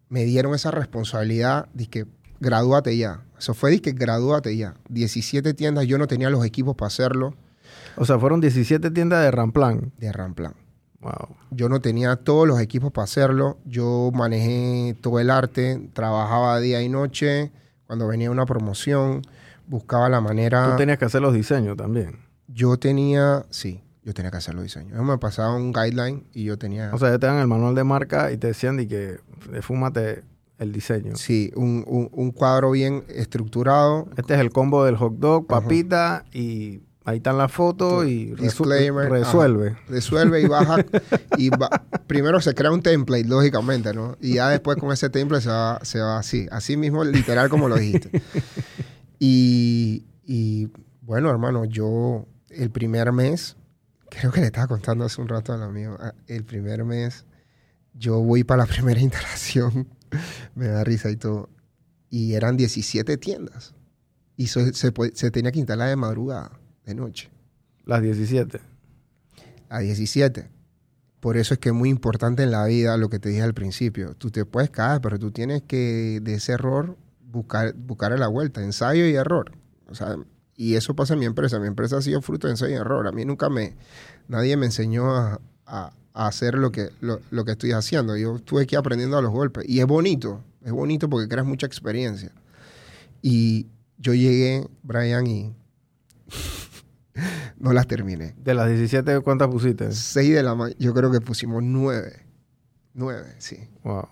[0.09, 2.05] me dieron esa responsabilidad de que
[2.39, 3.23] gradúate ya.
[3.37, 4.75] Eso fue de que gradúate ya.
[4.89, 7.35] 17 tiendas, yo no tenía los equipos para hacerlo
[7.95, 9.91] O sea, fueron 17 tiendas de Ramplan.
[9.97, 10.53] de Ramplan.
[10.99, 11.35] Wow.
[11.51, 13.59] Yo no tenía todos los equipos para hacerlo.
[13.65, 17.51] Yo manejé todo el arte, trabajaba día y noche.
[17.87, 19.21] Cuando venía una promoción,
[19.65, 20.71] buscaba la manera.
[20.71, 22.19] Tú tenías que hacer los diseños también.
[22.47, 24.93] Yo tenía, sí, yo tenía que hacer los diseños.
[24.93, 27.75] Ellos me pasaban un guideline y yo tenía, O sea, ya te dan el manual
[27.75, 29.17] de marca y te decían de que
[29.61, 30.23] fúmate
[30.59, 31.15] el diseño.
[31.15, 34.07] sí, un, un- un cuadro bien estructurado.
[34.17, 35.61] Este es el combo del hot dog, Ajá.
[35.61, 39.77] papita y ahí están las fotos y resuelve.
[39.87, 40.77] resuelve y baja.
[41.37, 44.17] y va- primero se crea un template, lógicamente, ¿no?
[44.21, 47.67] Y ya después con ese template se va, se va así, así mismo, literal como
[47.67, 48.21] lo dijiste.
[49.19, 50.69] Y, y,
[51.01, 53.57] bueno, hermano, yo el primer mes,
[54.09, 57.25] creo que le estaba contando hace un rato al amigo, ah, el primer mes,
[57.93, 59.87] yo voy para la primera instalación,
[60.53, 61.49] me da risa y todo,
[62.09, 63.73] y eran 17 tiendas.
[64.35, 66.51] Y se, se tenía que instalar de madrugada,
[66.85, 67.31] de noche
[67.85, 68.59] Las 17.
[69.69, 70.56] a 17.
[71.19, 73.53] Por eso es que es muy importante en la vida lo que te dije al
[73.53, 74.13] principio.
[74.15, 78.63] Tú te puedes caer, pero tú tienes que de ese error buscar, buscar la vuelta,
[78.63, 79.51] ensayo y error.
[79.89, 80.15] O sea,
[80.55, 81.59] y eso pasa en mi empresa.
[81.59, 83.07] Mi empresa ha sido fruto de ensayo y error.
[83.07, 83.75] A mí nunca me,
[84.27, 85.39] nadie me enseñó a,
[86.13, 88.17] hacer lo que, lo, lo que estoy haciendo.
[88.17, 89.65] Yo estuve aquí aprendiendo a los golpes.
[89.67, 92.31] Y es bonito, es bonito porque creas mucha experiencia.
[93.21, 95.55] Y yo llegué, Brian, y
[97.59, 98.35] no las terminé.
[98.37, 99.91] De las 17, ¿cuántas pusiste?
[99.91, 102.25] 6 de la mañana, yo creo que pusimos 9.
[102.93, 103.57] 9, sí.
[103.83, 104.07] Wow.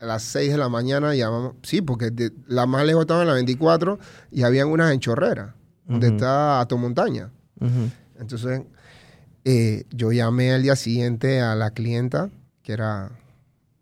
[0.00, 1.54] A las 6 de la mañana llamamos.
[1.62, 3.98] Sí, porque de- la más lejos estaba en la 24
[4.30, 5.54] y habían unas en Chorrera,
[5.86, 7.30] donde está Ato Montaña.
[7.60, 7.90] Ujú.
[8.18, 8.62] Entonces,
[9.44, 12.30] eh, yo llamé al día siguiente a la clienta,
[12.62, 13.10] que era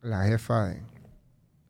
[0.02, 0.82] la jefa de,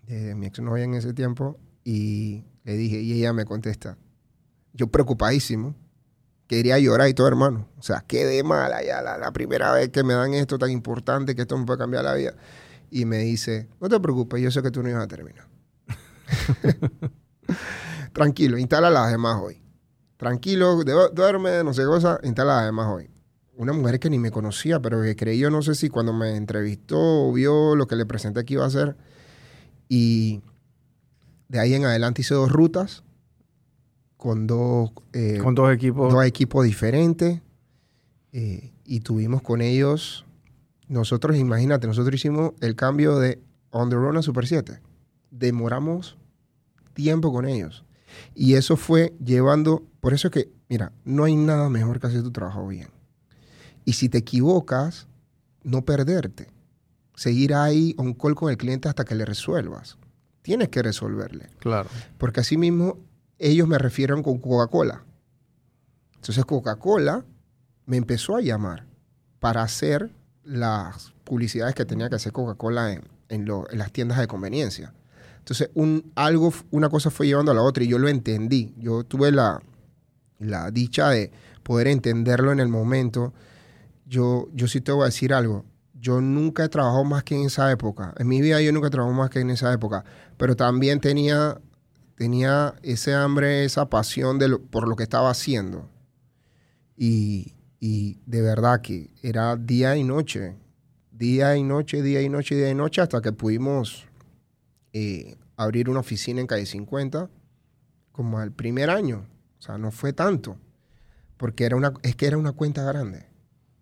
[0.06, 3.96] de mi exnovia en ese tiempo, y le dije, y ella me contesta,
[4.72, 5.74] yo preocupadísimo,
[6.54, 7.68] quería llorar y todo, hermano.
[7.78, 11.34] O sea, quedé mala ya la, la primera vez que me dan esto tan importante,
[11.34, 12.34] que esto me puede cambiar la vida.
[12.90, 15.46] Y me dice, no te preocupes, yo sé que tú no ibas a terminar.
[18.12, 19.60] Tranquilo, instala las demás hoy.
[20.16, 23.10] Tranquilo, du- duerme, no sé cosa, instala las demás hoy.
[23.56, 26.36] Una mujer que ni me conocía, pero que creí yo, no sé si cuando me
[26.36, 28.96] entrevistó vio lo que le presenté que iba a hacer.
[29.88, 30.42] Y
[31.48, 33.04] de ahí en adelante hice dos rutas
[34.24, 36.10] con dos, eh, Con dos equipos.
[36.10, 37.42] dos equipos diferentes.
[38.32, 40.24] eh, y tuvimos con ellos,
[40.88, 43.38] nosotros, imagínate, nosotros hicimos el cambio de
[43.70, 44.80] On the Run a Super 7.
[45.30, 46.16] Demoramos
[46.94, 47.84] tiempo con ellos.
[48.34, 52.22] Y eso fue llevando, por eso es que, mira, no hay nada mejor que hacer
[52.22, 52.88] tu trabajo bien.
[53.84, 55.06] Y si te equivocas,
[55.62, 56.48] no perderte.
[57.14, 59.98] Seguir ahí on call con el cliente hasta que le resuelvas.
[60.42, 61.50] Tienes que resolverle.
[61.58, 61.88] Claro.
[62.18, 62.98] Porque así mismo,
[63.50, 65.04] ellos me refieren con Coca-Cola.
[66.14, 67.24] Entonces Coca-Cola
[67.86, 68.86] me empezó a llamar
[69.38, 70.10] para hacer
[70.44, 74.94] las publicidades que tenía que hacer Coca-Cola en, en, las tiendas de conveniencia.
[75.38, 78.74] Entonces, un, algo, una cosa fue llevando a la otra y yo lo entendí.
[78.78, 79.60] Yo tuve la,
[80.38, 81.30] la dicha de
[81.62, 83.34] poder entenderlo en el momento.
[84.06, 85.66] Yo, yo sí te voy a decir algo.
[85.92, 88.14] Yo nunca he trabajado más que en esa época.
[88.18, 90.04] En mi vida yo nunca he trabajado más que en esa época.
[90.38, 91.60] Pero también tenía,
[92.16, 95.88] tenía ese hambre, esa pasión de por lo que estaba haciendo.
[96.96, 100.56] Y, y de verdad que era día y noche
[101.16, 104.06] día y noche, día y noche, día y noche, hasta que pudimos
[104.92, 107.30] eh, abrir una oficina en calle 50,
[108.12, 109.26] como al primer año.
[109.58, 110.56] O sea, no fue tanto,
[111.36, 113.26] porque era una, es que era una cuenta grande.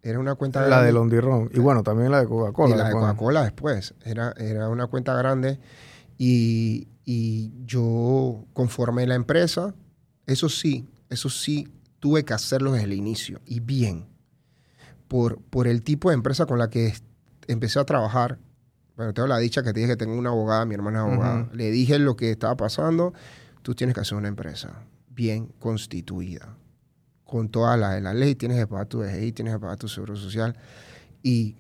[0.03, 0.87] Era una cuenta la grande.
[0.87, 1.51] de Londirón.
[1.53, 2.75] Y bueno, también la de Coca-Cola.
[2.75, 3.95] Y la de Coca-Cola después.
[4.05, 5.61] Era, era una cuenta grande.
[6.19, 9.75] Y, y yo conformé la empresa.
[10.27, 11.69] Eso sí, eso sí,
[12.01, 13.41] tuve que hacerlo desde el inicio.
[13.47, 14.07] Y bien.
[15.09, 16.95] Por, por el tipo de empresa con la que
[17.47, 18.39] empecé a trabajar,
[18.97, 21.51] bueno, tengo la dicha que te dije que tengo una abogada, mi hermana es abogada.
[21.53, 23.13] Le dije lo que estaba pasando.
[23.63, 26.57] Tú tienes que hacer una empresa bien constituida,
[27.25, 28.35] con toda la de la ley.
[28.35, 30.57] Tienes que pagar tu DGI, tienes que pagar tu seguro social.
[31.23, 31.57] Y,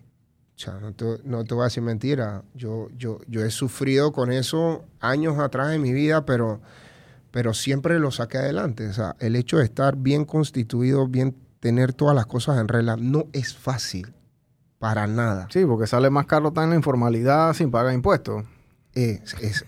[0.57, 2.45] o sea, no te, no te voy a decir mentira.
[2.55, 6.61] Yo, yo, yo he sufrido con eso años atrás en mi vida, pero,
[7.31, 8.87] pero siempre lo saqué adelante.
[8.89, 12.97] O sea, el hecho de estar bien constituido, bien tener todas las cosas en regla,
[12.97, 14.15] no es fácil.
[14.79, 15.47] Para nada.
[15.51, 18.45] Sí, porque sale más caro estar en la informalidad sin pagar impuestos.
[18.95, 19.65] Es, es.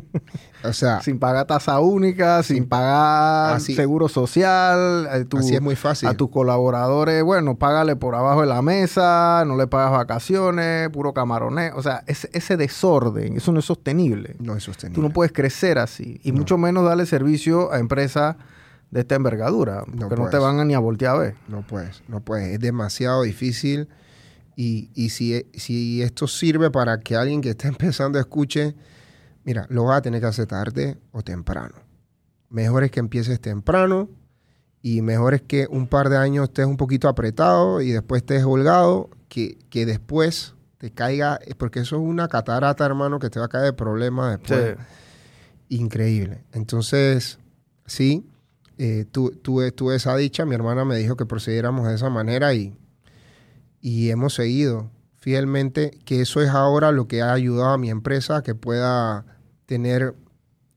[0.64, 1.02] o sea.
[1.02, 5.06] Sin pagar tasa única, sin, pagar seguro social.
[5.12, 6.08] Eh, así es muy fácil.
[6.08, 11.12] A tus colaboradores, bueno, págale por abajo de la mesa, no le pagas vacaciones, puro
[11.12, 11.72] camarones.
[11.76, 14.36] O sea, ese, ese desorden, eso no es sostenible.
[14.38, 14.96] No es sostenible.
[14.96, 16.20] Tú no puedes crecer así.
[16.24, 18.36] Y mucho menos darle servicio a empresas
[18.90, 19.84] de esta envergadura.
[19.84, 21.34] Porque no, te van ni a voltear a ver.
[21.48, 22.48] No puedes, no puedes.
[22.54, 23.88] Es demasiado difícil.
[24.56, 28.74] Y, y si, si, esto sirve para que alguien que esté empezando escuche,
[29.44, 31.74] mira, lo vas a tener que hacer tarde o temprano.
[32.50, 34.08] Mejor es que empieces temprano
[34.80, 38.44] y mejor es que un par de años estés un poquito apretado y después estés
[38.44, 43.46] holgado, que, que después te caiga, porque eso es una catarata, hermano, que te va
[43.46, 44.76] a caer de problemas después.
[45.70, 46.44] Increíble.
[46.52, 47.38] Entonces,
[47.86, 48.26] sí,
[48.76, 52.76] eh, tuve, tuve esa dicha, mi hermana me dijo que procediéramos de esa manera y
[53.84, 58.38] y hemos seguido fielmente, que eso es ahora lo que ha ayudado a mi empresa
[58.38, 59.26] a que pueda
[59.66, 60.14] tener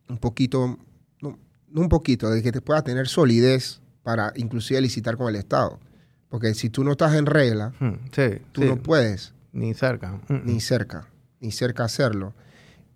[0.09, 0.77] un poquito,
[1.21, 1.39] no,
[1.73, 5.79] un poquito, de que te pueda tener solidez para inclusive licitar con el Estado.
[6.27, 8.09] Porque si tú no estás en regla, hmm,
[8.51, 9.33] tú no puedes.
[9.53, 10.19] Ni cerca.
[10.27, 11.07] Ni cerca.
[11.39, 12.33] Ni cerca hacerlo.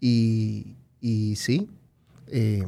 [0.01, 1.69] Y, y sí,
[2.27, 2.65] eh,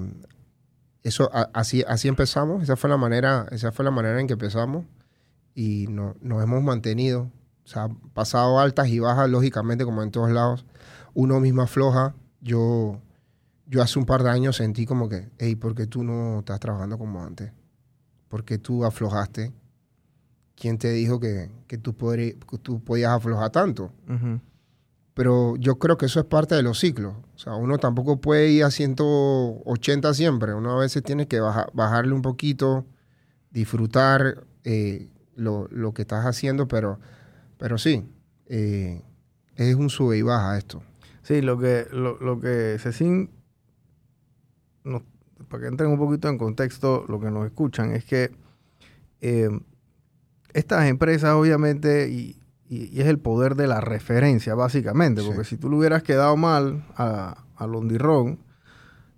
[1.01, 2.63] eso así, así empezamos.
[2.63, 4.85] Esa fue la manera, esa fue la manera en que empezamos
[5.55, 7.31] y no, nos hemos mantenido.
[7.63, 10.65] O sea, pasado altas y bajas, lógicamente, como en todos lados.
[11.13, 12.15] Uno mismo afloja.
[12.41, 12.99] Yo,
[13.67, 16.59] yo hace un par de años sentí como que, hey, ¿por qué tú no estás
[16.59, 17.51] trabajando como antes?
[18.27, 19.53] ¿Por qué tú aflojaste?
[20.55, 21.93] ¿Quién te dijo que, que, tú,
[22.61, 23.91] tú podías aflojar tanto?
[25.13, 27.13] Pero yo creo que eso es parte de los ciclos.
[27.35, 30.53] O sea, uno tampoco puede ir a 180 siempre.
[30.53, 32.85] Uno a veces tiene que bajarle un poquito,
[33.51, 36.99] disfrutar, eh, lo, lo, que estás haciendo, pero,
[37.57, 38.05] pero sí,
[38.47, 39.01] eh,
[39.55, 40.83] es un sube y baja esto.
[41.23, 43.29] Sí, lo que, lo, lo que Cecín,
[45.47, 48.31] para que entren un poquito en contexto, lo que nos escuchan es que
[49.21, 49.49] eh,
[50.53, 55.69] estas empresas obviamente, y, y, es el poder de la referencia básicamente, porque si tú
[55.69, 58.39] le hubieras quedado mal a, a Londirón,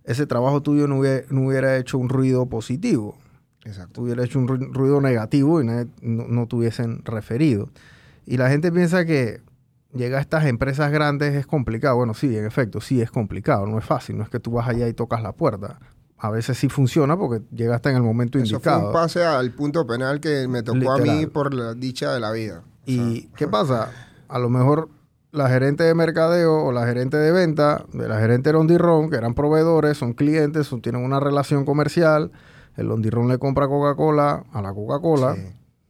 [0.04, 3.17] ese trabajo tuyo no hubiera, no hubiera hecho un ruido positivo.
[3.65, 4.01] Exacto.
[4.01, 7.69] Hubiera hecho un ruido negativo y no, no tuviesen referido.
[8.25, 9.41] Y la gente piensa que
[9.93, 11.97] llegar a estas empresas grandes es complicado.
[11.97, 14.17] Bueno, sí, en efecto, sí es complicado, no es fácil.
[14.17, 15.80] No es que tú vas allá y tocas la puerta.
[16.17, 18.80] A veces sí funciona porque llegaste en el momento Eso indicado.
[18.80, 22.19] Fue un pase al punto penal que me tocó a mí por la dicha de
[22.19, 22.63] la vida.
[22.86, 23.91] ¿Y qué pasa?
[24.28, 24.89] A lo mejor
[25.32, 29.17] la gerente de mercadeo o la gerente de venta de la gerente de Londirón, que
[29.17, 32.32] eran proveedores, son clientes, tienen una relación comercial
[32.77, 35.35] el Londirón le compra Coca-Cola a la Coca-Cola.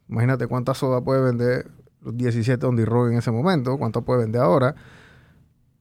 [0.08, 1.72] Imagínate cuánta soda puede vender
[2.02, 4.76] los 17 Londirón en ese momento, cuánto puede vender ahora.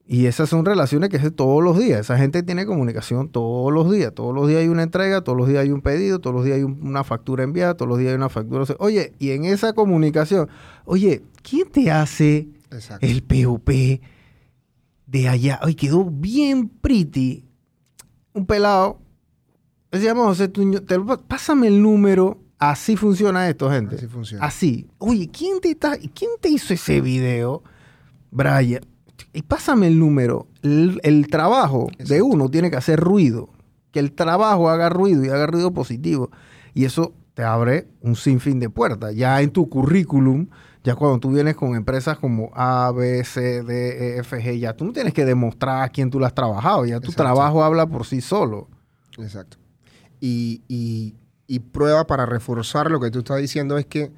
[0.06, 2.00] Y esas son relaciones que es todos los días.
[2.00, 4.12] Esa gente tiene comunicación todos los días.
[4.14, 6.56] Todos los días hay una entrega, todos los días hay un pedido, todos los días
[6.56, 8.64] hay una factura enviada, todos los días hay una factura.
[8.80, 10.48] Oye, y en esa comunicación,
[10.84, 12.48] oye, ¿quién te hace
[13.00, 13.70] el POP
[15.06, 15.60] de allá?
[15.62, 17.46] Oye, quedó bien pretty.
[18.34, 18.98] Un pelado
[19.94, 22.38] Decíamos, José Tuño, te pásame el número.
[22.59, 23.94] Así funciona esto, gente.
[23.94, 24.44] Así funciona.
[24.44, 24.88] Así.
[24.98, 27.62] Oye, ¿quién te, está, ¿quién te hizo ese video?
[28.33, 28.85] Brian.
[29.33, 30.48] Y pásame el número.
[30.62, 33.50] El, el trabajo de uno tiene que hacer ruido.
[33.92, 36.30] Que el trabajo haga ruido y haga ruido positivo.
[36.74, 39.14] Y eso te abre un sinfín de puertas.
[39.14, 40.48] Ya en tu currículum,
[40.83, 44.76] ya cuando tú vienes con empresas como A, B, C, D, E, F, G, ya
[44.76, 46.85] tú no tienes que demostrar a quién tú lo has trabajado.
[46.85, 47.22] Ya tu Exacto.
[47.22, 48.68] trabajo habla por sí solo.
[49.18, 49.59] Exacto.
[50.26, 51.14] Y, y-
[51.72, 54.10] prueba para reforzar lo que tú estás diciendo es que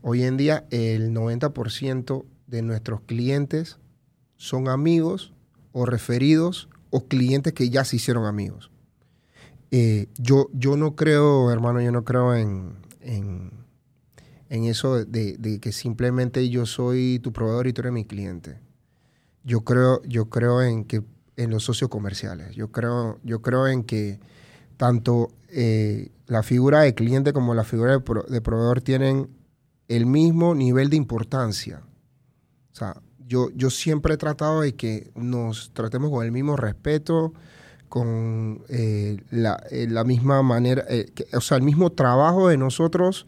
[0.00, 3.78] hoy en día el 90% de nuestros clientes
[4.36, 5.34] son amigos
[5.72, 8.70] o referidos o clientes que ya se hicieron amigos.
[9.70, 13.52] Eh, yo, yo no creo, hermano, yo no creo en, en,
[14.48, 18.58] en eso de, de que simplemente yo soy tu proveedor y tú eres mi cliente.
[19.44, 21.02] Yo creo, yo creo en que
[21.36, 22.56] en los socios comerciales.
[22.56, 24.20] Yo creo, yo creo en que
[24.80, 29.28] tanto eh, la figura de cliente como la figura de, pro- de proveedor tienen
[29.88, 31.82] el mismo nivel de importancia.
[32.72, 32.94] O sea,
[33.26, 37.34] yo, yo siempre he tratado de que nos tratemos con el mismo respeto,
[37.90, 43.26] con eh, la, eh, la misma manera, que- o sea, el mismo trabajo de nosotros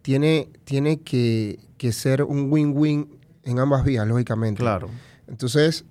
[0.00, 4.60] tiene, tiene que, que ser un win-win en ambas vías, lógicamente.
[4.60, 4.88] Claro.
[5.26, 5.84] Entonces,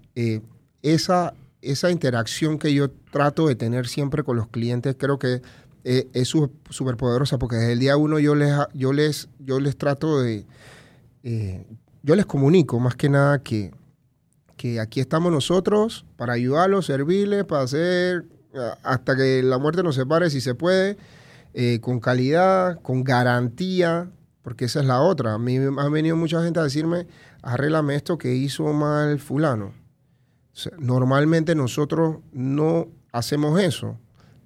[0.82, 5.42] esa, esa interacción que yo trato de tener siempre con los clientes, creo que
[5.84, 9.78] eh, es súper poderosa porque desde el día uno yo les, yo les, yo les
[9.78, 10.46] trato de,
[11.24, 11.66] eh,
[12.04, 13.72] yo les comunico más que nada que,
[14.58, 18.26] que aquí estamos nosotros para ayudarlos, servirles, para hacer
[18.84, 20.98] hasta que la muerte nos separe si se puede,
[21.54, 24.10] eh, con calidad, con garantía,
[24.42, 25.34] porque esa es la otra.
[25.34, 27.08] A mí me ha venido mucha gente a decirme,
[27.42, 29.74] arréglame esto que hizo mal fulano.
[30.80, 33.98] Normalmente nosotros no hacemos eso,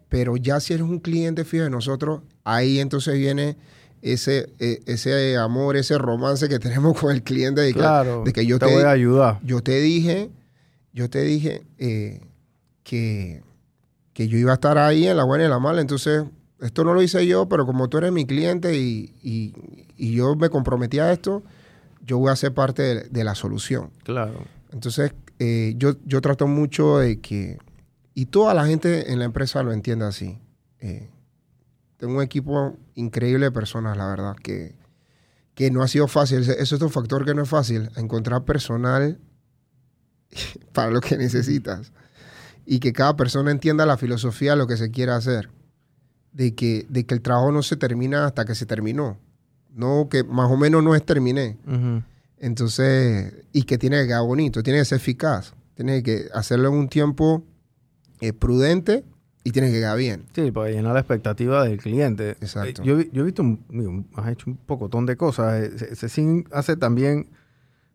[0.10, 3.58] pero ya si eres un cliente fijo de nosotros, ahí entonces viene
[4.02, 8.24] ese, eh, ese amor, ese romance que tenemos con el cliente de que, Claro.
[8.24, 9.40] de que yo te te, voy a ayudar.
[9.44, 10.30] yo te dije,
[10.94, 12.22] yo te dije eh,
[12.84, 13.44] que,
[14.14, 15.82] que yo iba a estar ahí en la buena y en la mala.
[15.82, 16.24] Entonces,
[16.62, 19.54] esto no lo hice yo, pero como tú eres mi cliente y, y-
[19.98, 21.44] y yo me comprometí a esto,
[22.06, 23.90] yo voy a ser parte de, de la solución.
[24.04, 24.46] Claro.
[24.72, 27.60] Entonces, eh, yo, yo trato mucho de que,
[28.14, 30.40] y toda la gente en la empresa lo entienda así.
[30.80, 31.10] Eh,
[31.98, 34.76] tengo un equipo increíble de personas, la verdad, que,
[35.54, 36.40] que no ha sido fácil.
[36.40, 39.20] Ese es un factor que no es fácil, encontrar personal
[40.74, 41.92] para lo que necesitas.
[42.66, 45.50] Y que cada persona entienda la filosofía de lo que se quiere hacer.
[46.34, 49.18] De que, de que el trabajo no se termina hasta que se terminó.
[49.74, 51.58] No, que más o menos no es terminé.
[51.66, 52.04] Ujú.
[52.40, 56.76] Entonces, y que tiene que quedar bonito, tiene que ser eficaz, tiene que hacerlo en
[56.76, 57.44] un tiempo
[58.22, 59.04] eh, prudente
[59.44, 60.26] y tiene que quedar bien.
[60.34, 62.32] Sí, para llenar la expectativa del cliente.
[62.32, 62.82] Exacto.
[62.84, 65.64] Eh, Yo, he visto, un- digo, has hecho un pocotón de cosas.
[65.64, 67.30] Eh, Se- Cecín hace también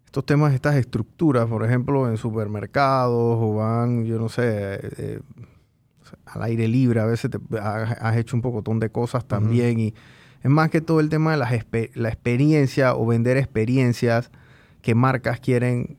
[0.07, 5.21] estos temas, estas estructuras, por ejemplo, en supermercados o van, yo no sé, eh, eh,
[6.27, 7.01] al aire libre.
[7.01, 9.79] A veces te, has, has hecho un pocotón de cosas también.
[9.81, 9.95] Y
[10.43, 11.53] es más que todo el tema de las
[11.95, 14.31] la experiencia o vender experiencias
[14.81, 15.99] que marcas quieren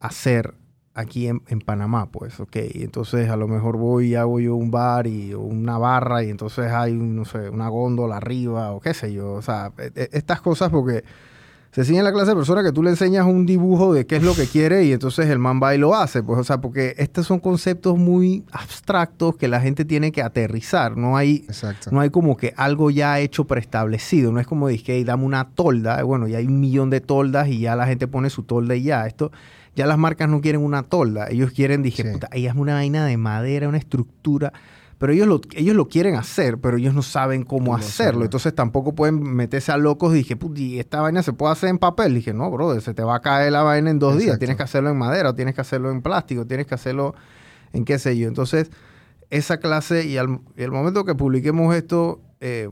[0.00, 0.54] hacer
[0.96, 2.56] aquí en, Panamá, pues, ok.
[2.74, 6.72] Entonces a lo mejor voy y hago yo un bar y, una barra y entonces
[6.72, 9.32] hay, no sé, una góndola arriba o qué sé yo.
[9.34, 11.04] O sea, e- e- estas cosas porque
[11.76, 14.16] se sigue en la clase de persona que tú le enseñas un dibujo de qué
[14.16, 16.22] es lo que quiere y entonces el man va y lo hace.
[16.22, 20.96] Pues, o sea, porque estos son conceptos muy abstractos que la gente tiene que aterrizar.
[20.96, 21.90] No hay, Exacto.
[21.92, 24.32] no hay como que algo ya hecho preestablecido.
[24.32, 26.02] No es como dije, dame una tolda.
[26.02, 28.84] Bueno, ya hay un millón de toldas y ya la gente pone su tolda y
[28.84, 29.06] ya.
[29.06, 29.30] Esto,
[29.74, 31.28] ya las marcas no quieren una tolda.
[31.28, 32.08] Ellos quieren, dije, Sí.
[32.10, 34.54] puta, ella es una vaina de madera, una estructura.
[34.98, 37.90] Pero ellos lo, ellos lo quieren hacer, pero ellos no saben cómo, Cómo hacerlo.
[38.08, 38.24] hacerlo.
[38.24, 40.12] Entonces tampoco pueden meterse a locos.
[40.14, 42.14] Dije, puta, ¿y esta vaina se puede hacer en papel?
[42.14, 44.38] Dije, no, brother, se te va a caer la vaina en dos días.
[44.38, 47.14] Tienes que hacerlo en madera, o tienes que hacerlo en plástico, tienes que hacerlo
[47.74, 48.26] en qué sé yo.
[48.26, 48.70] Entonces,
[49.28, 52.70] esa clase y al, y al momento que publiquemos esto, eh,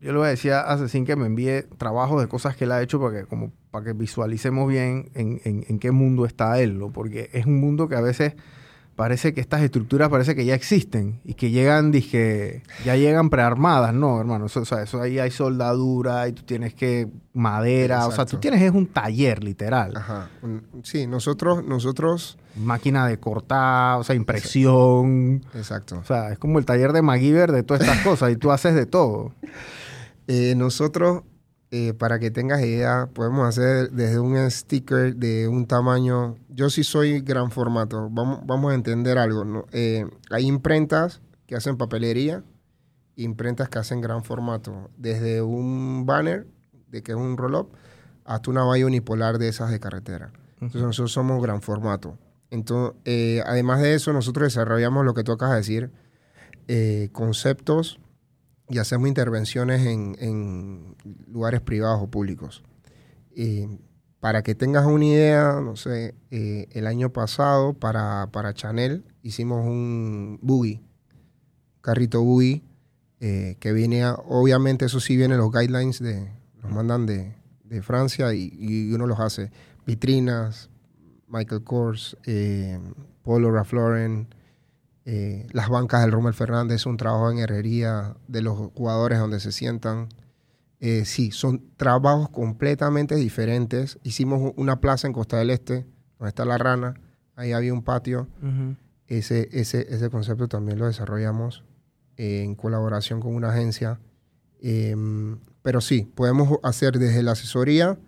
[0.00, 2.72] yo le voy a decir a Cecín que me envíe trabajos de cosas que él
[2.72, 6.58] ha hecho para que, como, para que visualicemos bien en, en- en qué mundo está
[6.58, 6.90] él, ¿no?
[6.90, 8.32] Porque es un mundo que a veces
[9.00, 13.94] parece que estas estructuras parece que ya existen y que llegan, dije, ya llegan prearmadas,
[13.94, 18.12] no, hermano, eso, o sea, eso ahí hay soldadura y tú tienes que madera, o
[18.12, 20.28] sea, tú tienes es un taller literal, Ajá.
[20.82, 25.96] Sí, nosotros, nosotros, máquina de cortar, o sea, impresión, exacto.
[25.96, 28.74] o sea, es como el taller de MacGyver de todas estas cosas y tú haces
[28.74, 29.32] de todo.
[30.26, 31.22] Eh, nosotros,
[31.70, 36.36] eh, para que tengas idea, podemos hacer desde un sticker de un tamaño.
[36.48, 38.08] Yo sí soy gran formato.
[38.10, 39.44] Vamos, vamos a entender algo.
[39.44, 39.66] ¿no?
[39.72, 42.42] Eh, hay imprentas que hacen papelería
[43.22, 46.46] imprentas que hacen gran formato, desde un banner,
[46.88, 47.70] de que es un roll-up,
[48.24, 50.32] hasta una valla unipolar de esas de carretera.
[50.54, 52.18] Entonces nosotros somos gran formato.
[52.50, 55.90] Entonces, eh, además de eso, nosotros desarrollamos lo que tú acabas de decir,
[56.68, 58.00] eh, conceptos
[58.70, 60.96] y hacemos intervenciones en,
[61.30, 62.62] lugares privados o públicos.
[64.20, 69.66] para que tengas una idea, no sé, eh, el año pasado para, para Chanel hicimos
[69.66, 70.80] un buggy,
[71.80, 72.62] carrito buggy,
[73.18, 78.52] que viene, obviamente eso sí viene los guidelines de, nos mandan de, de Francia y,
[78.58, 79.50] y, uno los hace.
[79.86, 80.68] Vitrinas,
[81.28, 82.78] Michael Kors, eh,
[83.22, 84.26] Polo Ralph Lauren,
[85.04, 89.52] eh, las bancas del Rommel Fernández, un trabajo en herrería de los jugadores donde se
[89.52, 90.08] sientan.
[90.78, 93.98] Eh, sí, son trabajos completamente diferentes.
[94.02, 95.86] Hicimos una plaza en Costa del Este,
[96.18, 96.94] donde está la rana,
[97.36, 98.28] ahí había un patio.
[99.06, 101.64] ese, ese, ese concepto también lo desarrollamos
[102.16, 103.98] en colaboración con una agencia.
[104.60, 107.98] Em, pero sí, podemos hacer desde la asesoría,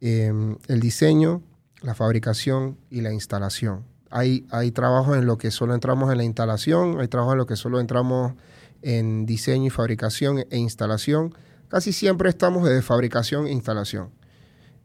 [0.00, 1.42] em, el diseño,
[1.82, 3.84] la fabricación y la instalación.
[4.10, 4.42] Hay,
[4.72, 7.80] trabajos en lo que solo entramos en la instalación, hay trabajos en lo que solo
[7.80, 8.34] entramos
[8.82, 11.34] en diseño y fabricación e instalación.
[11.68, 14.10] Casi siempre estamos de fabricación e instalación.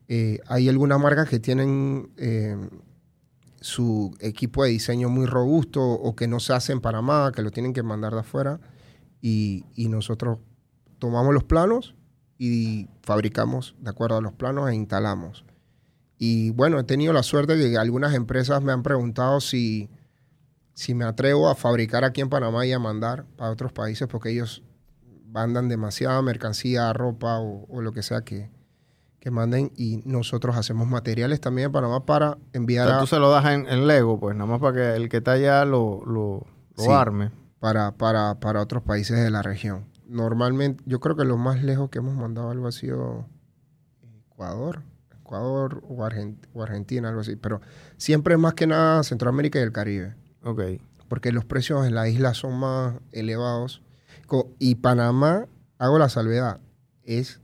[0.07, 2.69] Eh, hay algunas marcas que tienen em,
[3.61, 7.51] su equipo de diseño muy robusto o que no se hace en Panamá, que lo
[7.51, 8.59] tienen que mandar de afuera
[9.21, 10.39] y nosotros
[10.97, 11.93] tomamos los planos
[12.37, 15.45] y fabricamos de acuerdo a los planos e instalamos.
[16.23, 19.89] Y bueno, he tenido la suerte de que algunas empresas me han preguntado si,
[20.75, 24.29] si me atrevo a fabricar aquí en Panamá y a mandar para otros países porque
[24.29, 24.61] ellos
[25.25, 28.51] mandan demasiada mercancía, ropa o, lo que sea que,
[29.19, 33.31] que, manden y nosotros hacemos materiales también en Panamá para enviar o tú se lo
[33.31, 36.45] das en, Lego, pues nada más para que el que está allá lo, lo,
[36.93, 37.31] arme.
[37.59, 41.89] Para, para, para otros países de la región normalmente, yo creo que lo más lejos
[41.89, 43.25] que hemos mandado algo ha sido
[44.29, 44.83] Ecuador,
[45.31, 46.03] Ecuador o,
[46.63, 47.37] Argentina, algo así.
[47.37, 47.61] Pero
[47.95, 50.15] siempre más que nada Centroamérica y el Caribe.
[50.43, 50.61] Ok.
[51.07, 53.81] Porque los precios en la isla son más elevados.
[54.59, 56.61] Y Panamá, hago la salvedad,
[57.03, 57.41] es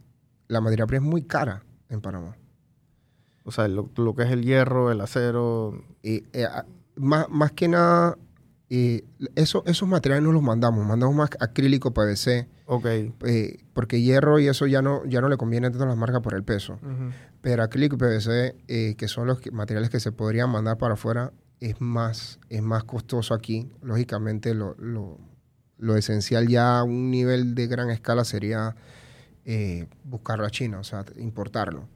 [0.48, 2.38] la materia prima es muy cara en Panamá.
[3.44, 5.84] O sea, lo, que es el hierro, el acero.
[6.02, 6.48] Y, eh,
[6.96, 8.18] más, más que nada,
[9.36, 12.48] eso, esos materiales no los mandamos, mandamos más acrílico PVC.
[12.66, 12.86] Ok.
[12.86, 16.22] Eh, porque hierro y eso ya no, ya no le conviene a todas las marcas
[16.22, 16.80] por el peso.
[16.82, 17.12] Pero
[17.60, 21.80] acrílico y PVC, eh, que son los materiales que se podrían mandar para afuera, es
[21.82, 23.72] más, es más costoso aquí.
[23.82, 28.76] Lógicamente, lo, lo, esencial ya a un nivel de gran escala sería
[29.46, 31.88] eh, buscarlo a China, o sea, importarlo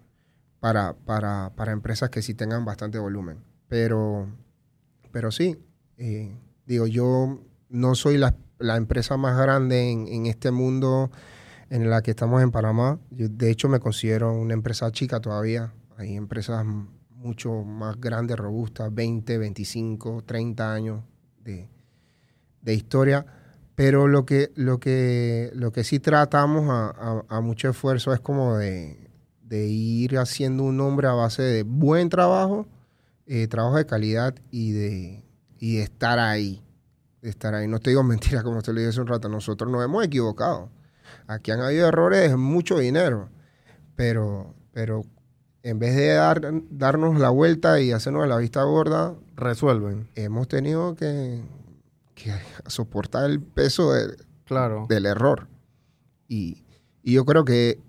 [0.60, 3.44] para, para, para empresas que sí tengan bastante volumen.
[3.68, 4.28] Pero,
[5.12, 5.58] pero sí,
[6.72, 8.34] Digo, yo no soy la,
[8.78, 11.12] empresa más grande en, este mundo
[11.72, 13.00] en la que estamos en Panamá.
[13.12, 15.74] Yo, de hecho, me considero una empresa chica todavía.
[15.98, 16.66] Hay empresas
[17.10, 21.02] mucho más grandes, robustas, 20, 25, 30 años
[21.44, 21.70] de,
[22.66, 23.26] historia.
[23.74, 29.10] Pero lo que, lo que, lo que sí tratamos a, mucho esfuerzo es como de,
[29.50, 32.68] ir haciendo un nombre a base de buen trabajo,
[33.28, 35.24] eh, trabajo de calidad y de,
[35.58, 36.62] y de estar ahí.
[37.22, 37.70] De estar ahí.
[37.70, 39.30] No te digo mentira, como te lo dije hace un rato.
[39.30, 40.81] Nosotros nos hemos equivocado.
[41.28, 43.30] Aquí han habido errores, mucho dinero.
[43.96, 45.04] Pero, pero
[45.64, 50.10] en vez de dar, darnos la vuelta y hacernos la vista gorda, resuelven.
[50.16, 51.42] Hemos tenido que,
[52.68, 53.92] soportar el peso
[54.46, 54.86] claro.
[54.90, 55.48] del error.
[56.28, 56.64] Y,
[57.04, 57.80] yo creo que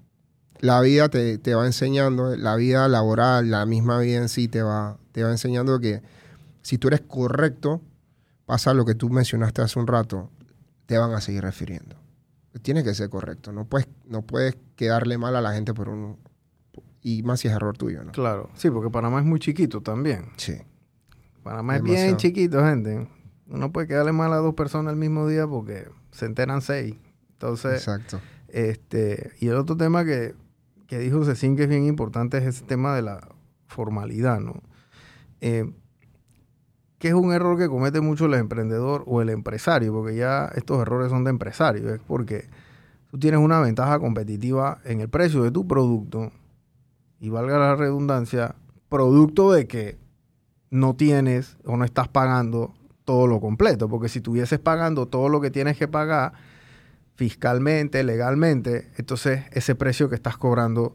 [0.61, 4.63] la vida te, te, va enseñando, la vida laboral, la misma vida en sí te
[4.63, 6.03] va, te va enseñando que
[6.63, 7.83] si tú eres correcto,
[8.47, 10.31] pasa lo que tú mencionaste hace un rato,
[10.87, 12.02] te van a seguir refiriendo.
[12.61, 13.53] Tienes que ser correcto.
[13.53, 16.19] No puedes, no puedes quedarle mal a la gente por un...
[17.01, 18.13] Y más si es error tuyo, ¿no?
[18.13, 18.51] Claro.
[18.55, 20.27] Sí, porque Panamá es muy chiquito también.
[20.37, 20.59] Sí.
[21.43, 23.09] Panamá es bien chiquito, gente.
[23.49, 26.95] Uno puede quedarle mal a dos personas al mismo día porque se enteran seis.
[27.33, 27.75] Entonces...
[27.75, 28.21] Exacto.
[28.49, 30.35] Este, y el otro tema que,
[30.87, 33.29] que dijo Cecín que es bien importante es ese tema de la
[33.67, 34.63] formalidad, ¿no?
[35.41, 35.73] Eh,
[37.03, 40.81] que es un error que comete mucho el emprendedor o el empresario, porque ya estos
[40.81, 42.47] errores son de empresario, es porque
[43.11, 46.31] tú tienes una ventaja competitiva en el precio de tu producto,
[47.19, 48.55] y valga la redundancia,
[48.89, 49.99] producto de que
[50.71, 52.73] no tienes o no estás pagando
[53.05, 56.35] todo lo completo, porque si estuvieses pagando todo lo que tienes que pagar
[57.17, 60.95] fiscalmente, legalmente, entonces ese precio que estás cobrando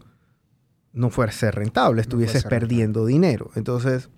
[0.93, 3.51] no fuese rentable, estuvieses perdiendo dinero.
[3.55, 4.09] Entonces,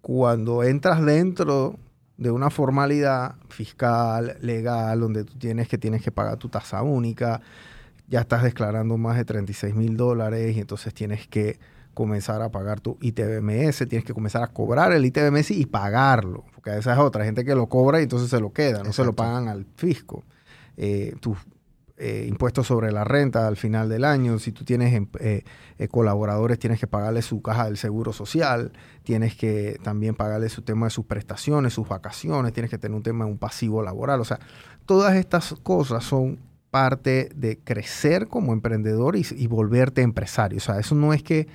[0.00, 1.78] cuando entras dentro
[2.16, 7.40] de una formalidad fiscal, legal, donde tú tienes que, tienes que pagar tu tasa única,
[8.08, 11.58] ya estás declarando más de 36 mil dólares y entonces tienes que
[11.94, 16.76] comenzar a pagar tu ITBMS, tienes que comenzar a cobrar el ITBMS y pagarlo, porque
[16.76, 19.14] esa es otra gente que lo cobra y entonces se lo queda, no se lo
[19.14, 20.24] pagan al fisco.
[20.76, 21.36] Eh, tus
[22.00, 25.42] eh, impuestos sobre la renta al final del año, si tú tienes em, eh,
[25.90, 28.72] colaboradores, tienes que pagarle su caja del seguro social,
[29.02, 33.02] tienes que también pagarle su tema de sus prestaciones, sus vacaciones, tienes que tener un
[33.02, 34.40] tema de un pasivo laboral, o sea,
[34.86, 36.38] todas estas cosas son
[36.70, 41.48] parte de crecer como emprendedor y, y volverte empresario, o sea, eso no es que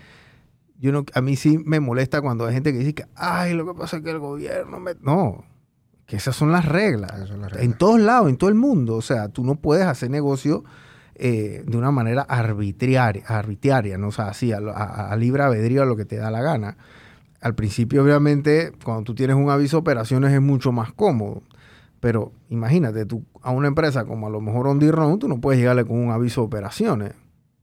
[0.78, 3.66] yo no, a mí sí me molesta cuando hay gente que dice que, ay, lo
[3.66, 4.94] que pasa es que el gobierno me...
[5.02, 5.44] No,
[6.06, 7.12] que esas son las reglas.
[7.60, 8.96] En todos lados, en todo el mundo.
[8.96, 10.64] O sea, tú no puedes hacer negocio
[11.16, 14.10] eh, de una manera arbitraria, arbitraria ¿no?
[14.10, 16.78] O sea, así, a, libre albedrío, a lo que te da la gana.
[17.42, 21.44] Al principio, obviamente, cuando tú tienes un aviso de operaciones es mucho más cómodo.
[22.00, 25.86] Pero imagínate, tú a una empresa como a lo mejor OnDirron, tú no puedes llegarle
[25.86, 27.14] con un aviso de operaciones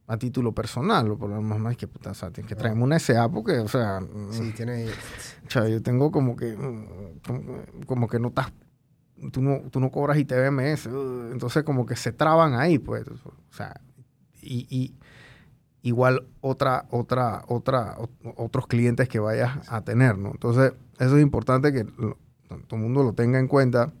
[0.07, 2.83] a título personal, o por lo menos más que, puta, o sea, tienes que traerme
[2.83, 4.01] una SA porque, o sea,
[4.31, 4.87] sí, tiene...
[4.87, 6.55] o sea, yo tengo como que,
[7.85, 8.51] como, que no estás,
[9.31, 10.87] tú no, tú no cobras ITBMS,
[11.31, 13.79] entonces como que se traban ahí, pues, o sea,
[14.41, 14.93] y, y
[15.83, 17.97] igual otra, otra, otra,
[18.35, 20.31] otros clientes que vayas a tener, ¿no?
[20.31, 23.93] Entonces, eso es importante que todo el mundo lo tenga en cuenta.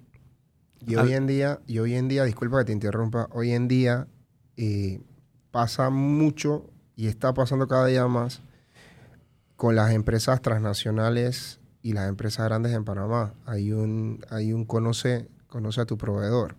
[0.85, 4.07] Y hoy en día, y hoy en día, disculpa que te interrumpa, hoy en día,
[4.57, 5.01] eh,
[5.53, 8.41] pasa mucho y está pasando cada día más
[9.55, 13.35] con las empresas transnacionales y las empresas grandes en Panamá.
[13.45, 16.55] Hay un, hay un conoce, conoce a tu proveedor.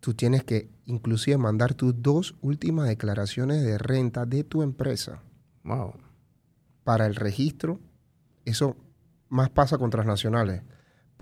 [0.00, 5.22] Tú tienes que inclusive mandar tus dos últimas declaraciones de renta de tu empresa.
[5.64, 5.94] Wow.
[6.84, 7.80] Para el registro.
[8.44, 8.76] Eso
[9.30, 10.62] más pasa con transnacionales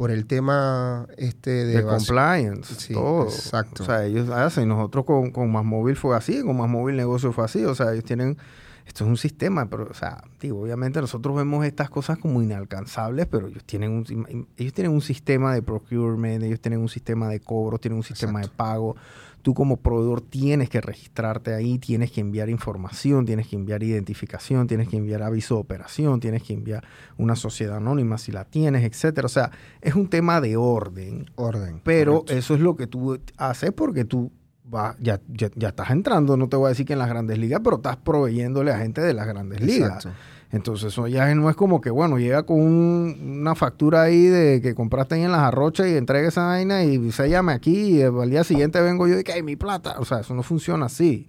[0.00, 3.24] por el tema este de, compliance, sí, todo.
[3.24, 3.82] Exacto.
[3.82, 7.32] O sea, ellos hacen, nosotros con, con Más Móvil fue así, con Más Móvil Negocio
[7.32, 8.38] fue así, o sea, ellos tienen,
[8.86, 13.26] esto es un sistema, pero, o sea, digo, obviamente nosotros vemos estas cosas como inalcanzables,
[13.26, 17.40] pero ellos tienen un, ellos tienen un sistema de procurement, ellos tienen un sistema de
[17.40, 18.96] cobro, tienen un sistema de pago,
[19.42, 24.66] tú como proveedor tienes que registrarte ahí, tienes que enviar información, tienes que enviar identificación,
[24.66, 26.84] tienes que enviar aviso de operación, tienes que enviar
[27.16, 29.26] una sociedad anónima si la tienes, etcétera.
[29.26, 31.30] O sea, es un tema de orden.
[31.36, 31.80] Orden.
[31.84, 34.30] Pero eso es lo que tú haces porque tú
[34.72, 37.60] va, ya, ya, estás entrando, no te voy a decir que en las grandes ligas,
[37.62, 40.08] pero estás proveyéndole a gente de las grandes ligas.
[40.52, 44.74] Entonces eso ya no es como que, bueno, llega con una factura ahí de que
[44.74, 48.30] compraste ahí en las arrochas y entrega esa vaina y se llame aquí y al
[48.30, 49.96] día siguiente vengo yo y que hay mi plata.
[49.98, 51.28] O sea, eso no funciona así.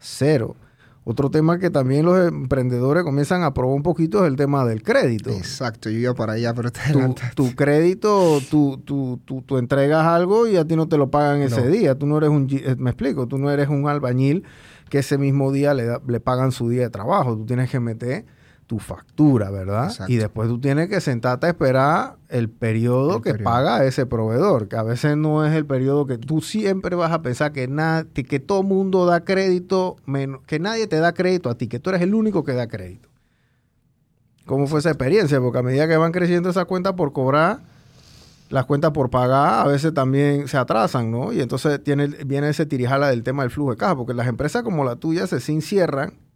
[0.00, 0.56] Cero.
[1.04, 4.82] Otro tema que también los emprendedores comienzan a probar un poquito es el tema del
[4.82, 5.30] crédito.
[5.30, 10.46] Exacto, yo iba para allá, pero te tu, tu crédito, tú tú, tú, entregas algo
[10.46, 11.94] y a ti no te lo pagan ese día.
[11.94, 14.44] Tú no eres un, eh, me explico, tú no eres un albañil
[14.90, 17.36] que ese mismo día le, le pagan su día de trabajo.
[17.36, 18.26] Tú tienes que meter
[18.68, 19.90] tu factura, ¿verdad?
[20.08, 24.76] Y después tú tienes que sentarte a esperar el periodo que paga ese proveedor, que
[24.76, 27.66] a veces no es el periodo que tú siempre vas a pensar que,
[28.12, 31.80] que, que todo mundo da crédito, menos, que nadie te da crédito a ti, que
[31.80, 33.08] tú eres el único que da crédito.
[34.44, 35.40] ¿Cómo fue esa experiencia?
[35.40, 37.60] Porque a medida que van creciendo esas cuentas por cobrar,
[38.50, 41.32] las cuentas por pagar a veces también se atrasan, ¿no?
[41.32, 44.62] Y entonces tiene, viene ese tirijala del tema del flujo de caja, porque las empresas
[44.62, 46.27] como la tuya se encierran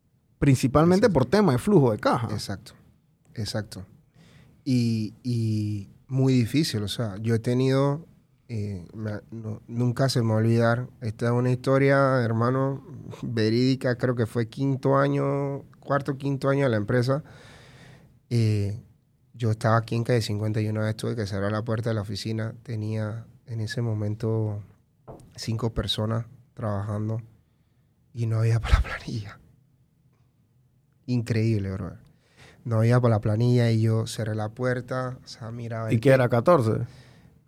[0.43, 2.27] principalmente por tema de flujo de caja.
[2.33, 2.73] Exacto,
[3.35, 3.87] exacto.
[4.65, 8.09] Y, muy difícil, o sea, yo he tenido,
[8.49, 8.85] eh,
[9.69, 12.85] nunca se me va a olvidar, esta es una historia, hermano,
[13.23, 17.23] verídica, creo que fue quinto año, cuarto, quinto año de la empresa.
[18.29, 18.83] Eh,
[19.35, 22.53] yo estaba aquí en calle 51 vez tuve que cerrar la puerta de la oficina,
[22.65, 24.61] tenía en ese momento
[25.37, 27.23] cinco personas trabajando
[28.13, 29.39] y no había para la planilla
[31.07, 31.97] increíble, bro.
[32.65, 35.93] No había por la planilla y yo cerré la puerta, o sea, miraba...
[35.93, 36.87] ¿Y qué era, 14?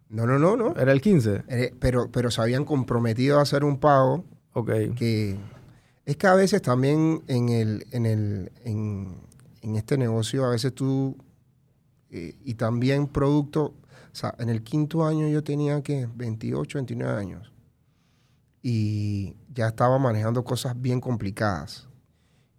[0.09, 0.75] No, no, no, no.
[0.77, 1.73] ¿Era el 15?
[1.79, 4.25] pero, pero se habían comprometido a hacer un pago.
[4.53, 4.71] Ok.
[4.97, 5.37] Que
[6.05, 11.17] es que a veces también en, el, en, el, en, este negocio, a veces tú...
[12.11, 13.75] Eh, y también producto...
[14.13, 17.53] O sea, en el quinto año yo tenía, que 28, 29 años.
[18.63, 21.89] Y ya estaba manejando cosas bien complicadas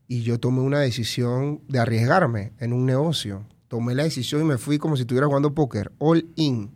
[0.07, 3.45] y yo tomé una decisión de arriesgarme en un negocio.
[3.67, 6.71] Tomé la decisión y me fui como si estuviera jugando póker, all in.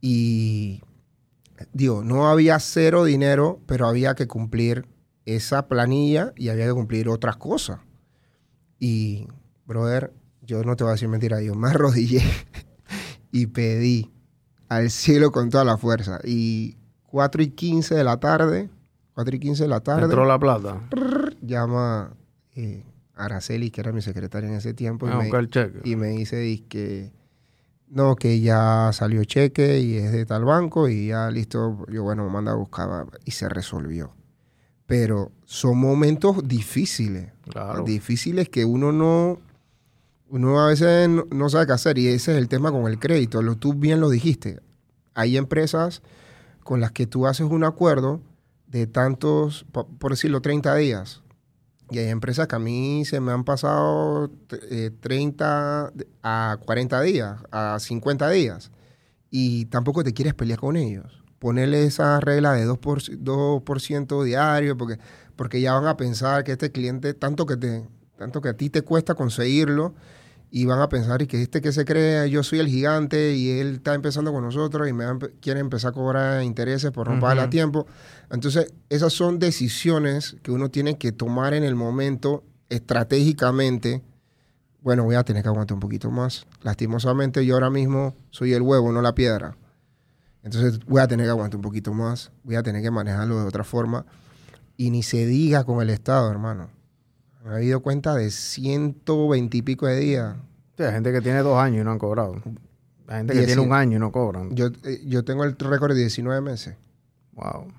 [0.00, 0.82] Y
[1.72, 4.86] digo, no había cero dinero, pero había que cumplir
[5.24, 7.80] esa planilla y había que cumplir otras cosas.
[8.78, 9.26] Y,
[9.66, 12.22] brother, yo no te voy a decir mentira, yo me arrodillé
[13.32, 14.12] y pedí
[14.68, 16.20] al cielo con toda la fuerza.
[16.24, 16.76] Y
[17.08, 18.70] 4 y 15 de la tarde,
[19.14, 20.80] 4 y 15 de la tarde, Entró la plata.
[21.48, 22.14] Llama
[22.54, 22.84] eh,
[23.14, 25.80] Araceli, que era mi secretaria en ese tiempo, y A me, cheque.
[25.82, 27.10] y me dice que
[27.88, 31.84] no, que ya salió cheque y es de tal banco y ya listo.
[31.90, 34.14] Yo, bueno, me manda a buscar y se resolvió.
[34.86, 37.32] Pero son momentos difíciles.
[37.50, 37.82] Claro.
[37.84, 39.38] Difíciles que uno no.
[40.30, 41.98] Uno a veces no, no sabe qué hacer.
[41.98, 43.40] Y ese es el tema con el crédito.
[43.42, 44.60] Lo, tú bien lo dijiste.
[45.14, 46.02] Hay empresas
[46.62, 48.20] con las que tú haces un acuerdo
[48.66, 51.22] de tantos, po- por decirlo, 30 días.
[51.90, 54.30] Y hay empresas que a mí se me han pasado
[54.70, 58.70] eh, 30 a 40 días, a 50 días.
[59.30, 61.24] Y tampoco te quieres pelear con ellos.
[61.38, 64.98] Ponerle esa regla de 2%, por, 2% diario, porque,
[65.36, 68.70] porque ya van a pensar que este cliente, tanto que, te, tanto que a ti
[68.70, 69.94] te cuesta conseguirlo,
[70.50, 73.60] y van a pensar y que este que se cree, yo soy el gigante y
[73.60, 75.04] él está empezando con nosotros y me
[75.40, 77.86] quiere empezar a cobrar intereses por no pagarle a tiempo.
[78.30, 84.02] Entonces, esas son decisiones que uno tiene que tomar en el momento estratégicamente.
[84.80, 86.46] Bueno, voy a tener que aguantar un poquito más.
[86.62, 89.56] Lastimosamente, yo ahora mismo soy el huevo, no la piedra.
[90.42, 92.30] Entonces, voy a tener que aguantar un poquito más.
[92.42, 94.06] Voy a tener que manejarlo de otra forma.
[94.78, 96.70] Y ni se diga con el Estado, hermano.
[97.50, 100.36] He habido cuenta de 120 y pico de días.
[100.76, 102.34] Sí, hay gente que tiene dos años y no han cobrado.
[103.08, 104.54] Hay gente que Dieci- tiene un año y no cobran.
[104.54, 106.76] Yo, eh, yo tengo el récord de 19 meses.
[107.32, 107.72] Wow.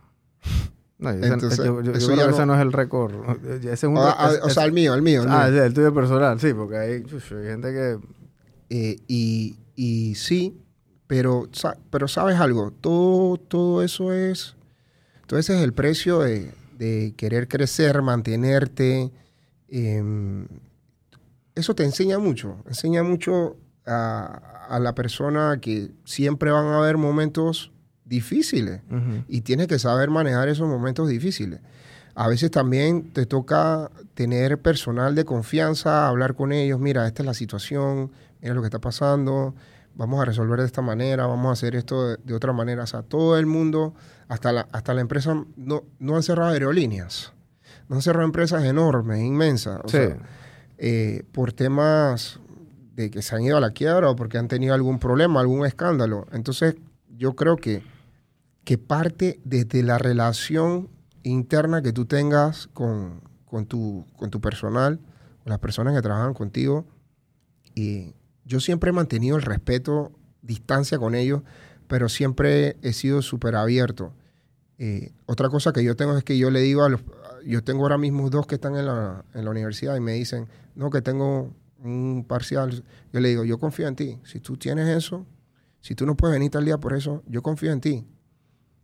[0.98, 3.14] No, ese- Entonces, yo, yo- creo que no- ese no es el récord.
[3.62, 5.24] Ese es un Ah, ah, es- o sea, el mío, el mío.
[5.24, 5.64] el Ah, mío.
[5.64, 8.00] el tuyo personal, sí, porque hay, gente que...
[8.72, 10.60] Eh, y, y sí,
[11.08, 11.48] pero,
[11.90, 14.56] pero sabes algo, todo, todo eso es,
[15.26, 19.12] todo ese es el precio de, de querer crecer, mantenerte.
[19.72, 20.48] Em,
[21.56, 26.98] eso te enseña mucho, enseña mucho a, a la persona que siempre van a haber
[26.98, 27.72] momentos
[28.10, 28.82] difíciles
[29.28, 31.62] y tienes que saber manejar esos momentos difíciles.
[32.16, 37.26] A veces también te toca tener personal de confianza, hablar con ellos, mira, esta es
[37.26, 38.12] la situación,
[38.42, 39.56] mira lo que está pasando,
[39.96, 42.84] vamos a resolver de esta manera, vamos a hacer esto de, de otra manera.
[42.84, 43.94] O sea, todo el mundo,
[44.28, 47.32] hasta la, hasta la empresa, no, no han cerrado aerolíneas,
[47.90, 49.98] han cerrado empresas enormes, inmensas, o Sí.
[49.98, 50.18] sea,
[50.78, 52.40] eh, por temas
[52.96, 55.66] de que se han ido a la quiebra o porque han tenido algún problema, algún
[55.66, 56.26] escándalo.
[56.32, 56.76] Entonces,
[57.18, 57.82] yo creo que
[58.66, 60.90] que parte desde la relación
[61.24, 65.00] interna que tú tengas con, con tu, con tu personal,
[65.44, 66.86] con las personas que trabajan contigo.
[67.74, 68.14] Y
[68.46, 70.12] yo siempre he mantenido el respeto,
[70.44, 71.42] distancia con ellos,
[71.88, 74.14] pero siempre he sido súper abierto.
[74.78, 77.02] Eh, otra cosa que yo tengo es que yo le digo a los...
[77.46, 80.48] Yo tengo ahora mismo dos que están en la, en la universidad y me dicen,
[80.76, 82.84] no, que tengo un parcial.
[83.14, 84.20] Yo le digo, yo confío en ti.
[84.24, 85.26] Si tú tienes eso,
[85.82, 88.06] si tú no puedes venir tal día por eso, yo confío en ti.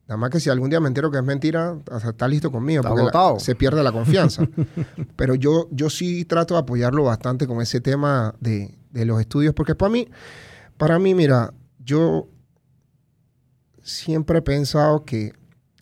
[0.07, 2.81] Nada más que si algún día me entero que es mentira, hasta está listo conmigo.
[2.81, 4.47] Está porque la- se pierde la confianza.
[5.15, 9.53] Pero yo, yo sí trato de apoyarlo bastante con ese tema de, de los estudios,
[9.55, 10.07] porque para mí,
[10.77, 11.53] para mí, mira,
[11.83, 12.27] yo
[13.81, 15.33] siempre he pensado que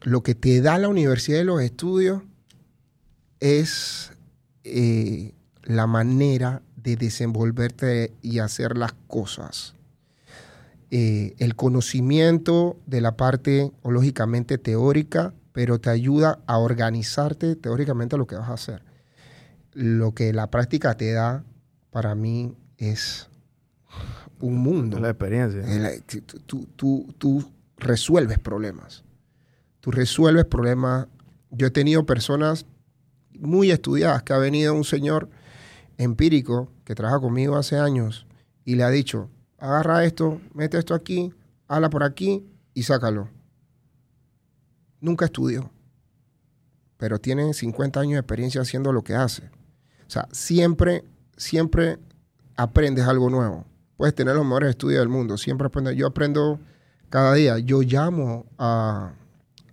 [0.01, 2.21] lo que te da la universidad y los estudios
[3.43, 4.13] es
[4.63, 5.33] eh,
[5.63, 9.75] la manera de desenvolverte y hacer las cosas.
[10.91, 18.17] Eh, el conocimiento de la parte, o lógicamente teórica, pero te ayuda a organizarte teóricamente
[18.17, 18.81] lo que vas a hacer.
[19.73, 21.43] Lo que la práctica te da,
[21.91, 23.27] para mí, es
[24.39, 24.99] un mundo.
[24.99, 25.63] La experiencia.
[26.45, 29.03] Tú- tú- tú resuelves problemas.
[29.81, 31.07] Tú resuelves problemas.
[31.51, 32.65] Yo he tenido personas
[33.39, 35.29] muy estudiadas que ha venido un señor
[35.97, 38.25] empírico que trabaja conmigo hace años
[38.65, 41.33] y le ha dicho, agarra esto, mete esto aquí,
[41.67, 43.29] habla por aquí y sácalo.
[44.99, 45.69] Nunca estudió,
[46.97, 49.43] pero tiene 50 años de experiencia haciendo lo que hace.
[50.07, 51.03] O sea, siempre,
[51.35, 51.99] siempre
[52.55, 53.65] aprendes algo nuevo.
[53.97, 55.95] Puedes tener los mejores estudios del mundo, siempre aprendes.
[55.95, 56.59] Yo aprendo
[57.09, 57.59] cada día.
[57.59, 59.13] Yo llamo a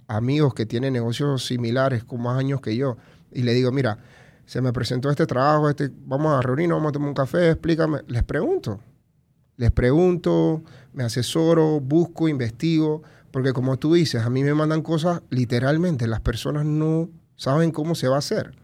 [0.09, 2.97] amigos que tienen negocios similares con más años que yo
[3.33, 3.99] y le digo, mira,
[4.47, 8.01] se me presentó este trabajo, este, vamos a reunirnos, vamos a tomar un café, explícame.
[8.09, 8.81] Les pregunto.
[9.57, 10.62] Les pregunto,
[10.93, 16.20] me asesoro, busco, investigo, porque como tú dices, a mí me mandan cosas literalmente, las
[16.20, 18.57] personas no saben cómo se va a hacer.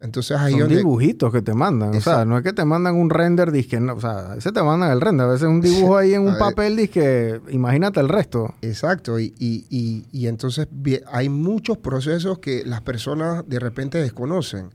[0.00, 0.76] Entonces ahí Son donde...
[0.76, 1.94] dibujitos que te mandan.
[1.94, 4.52] O sea, no es que te mandan un render, disque, no, o sea, a veces
[4.52, 5.26] te mandan el render.
[5.26, 8.54] A veces un dibujo ahí en un papel, disque, imagínate el resto.
[8.60, 10.68] Exacto, y, y- y- y entonces
[11.10, 14.70] hay muchos procesos que las personas de repente desconocen.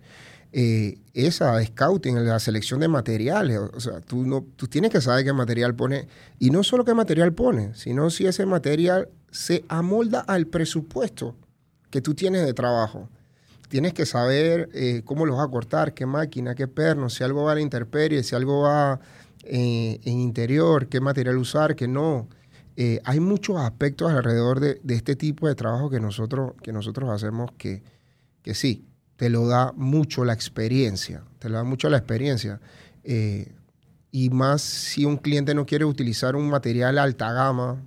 [0.53, 3.57] eh, esa scouting, la selección de materiales.
[3.74, 6.07] O sea, tú, no, tú tienes que saber qué material pone.
[6.39, 11.36] Y no solo qué material pone, sino si ese material se amolda al presupuesto
[11.89, 13.07] que tú tienes de trabajo.
[13.72, 17.45] Tienes que saber eh, cómo lo vas a cortar, qué máquina, qué perno, si algo
[17.45, 18.99] va a la intemperie, si algo va
[19.43, 22.28] eh, en interior, qué material usar, qué no.
[23.03, 27.82] hay muchos aspectos alrededor de, este tipo de trabajo que nosotros, que nosotros hacemos que,
[28.43, 28.86] que sí,
[29.22, 32.59] te lo da mucho la experiencia, te lo da mucho la experiencia.
[33.03, 33.53] Eh,
[34.11, 37.82] y más si un cliente no quiere utilizar un material alta gama,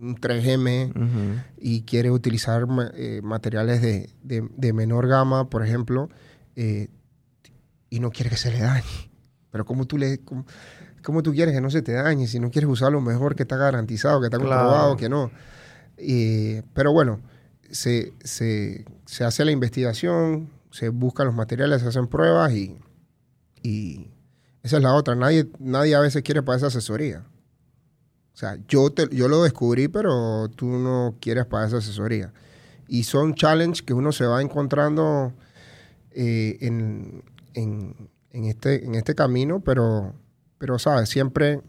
[0.00, 6.08] un 3M, y quiere utilizar eh, materiales de, menor gama, por ejemplo,
[6.56, 6.88] eh,
[7.90, 9.10] y no quiere que se le dañe.
[9.50, 10.20] Pero ¿cómo tú, le,
[11.02, 13.44] cómo, tú quieres que no se te dañe si no quieres usar lo mejor que
[13.44, 15.30] está garantizado, que está comprobado, que no?
[16.74, 17.20] pero bueno,
[17.70, 22.78] se, se, se hace la investigación, se buscan los materiales, se hacen pruebas y,
[23.62, 24.10] y
[24.62, 25.14] esa es la otra.
[25.14, 27.24] Nadie, nadie a veces quiere para esa asesoría.
[28.38, 32.32] O sea, yo, te, yo lo descubrí, pero tú no quieres para esa asesoría.
[32.86, 35.32] Y son challenges que uno se va encontrando
[36.12, 37.24] eh, en,
[38.32, 40.14] este, en este camino, pero,
[40.56, 41.08] pero, ¿sabes?
[41.08, 41.62] Siempre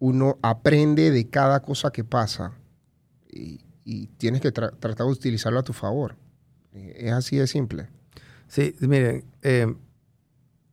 [0.00, 2.52] uno aprende de cada cosa que pasa
[3.28, 3.60] y,
[4.18, 6.16] tienes que tratar de utilizarlo a tu favor.
[6.72, 7.86] Es así de simple.
[8.48, 9.72] Sí, miren, eh,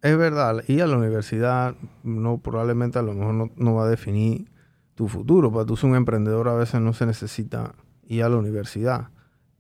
[0.02, 4.57] es verdad, ir a la universidad no probablemente a lo mejor no, va a definir
[4.98, 5.52] tu futuro.
[5.52, 7.76] Para tú ser un emprendedor a veces no se necesita
[8.08, 9.10] ir a la universidad.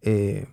[0.01, 0.47] Eh,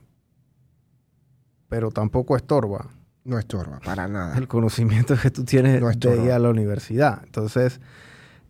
[1.68, 2.90] pero tampoco estorba.
[3.24, 4.36] No estorba, para nada.
[4.36, 7.22] El conocimiento que tú tienes de ir a la universidad.
[7.24, 7.80] Entonces,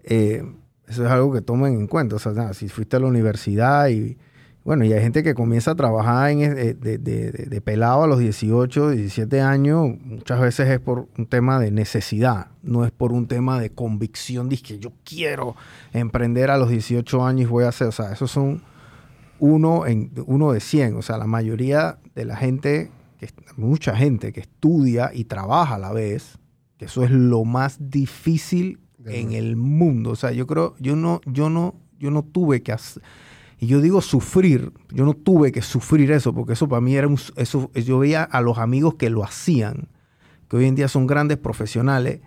[0.02, 0.44] eh,
[0.88, 2.16] eso es algo que tomen en cuenta.
[2.16, 4.18] O sea, si fuiste a la universidad y
[4.64, 8.92] bueno, y hay gente que comienza a trabajar en, eh, de, pelado a los 18,
[8.92, 13.60] 17 años, muchas veces es por un tema de necesidad, no es por un tema
[13.60, 15.54] de convicción, de que yo quiero
[15.92, 18.62] emprender a los 18 años y voy a hacer, o sea, esos son
[19.38, 24.32] uno, en, uno de 100, o sea, la mayoría de la gente, que, mucha gente
[24.32, 26.38] que estudia y trabaja a la vez,
[26.78, 31.20] que eso es lo más difícil en el mundo, o sea, yo creo, yo no,
[31.26, 33.02] yo no, yo no tuve que hacer
[33.64, 37.08] y yo digo sufrir, yo no tuve que sufrir eso, porque eso para mí era
[37.08, 39.88] un, eso, yo veía a los amigos que lo hacían,
[40.50, 42.20] que hoy en día son grandes profesionales,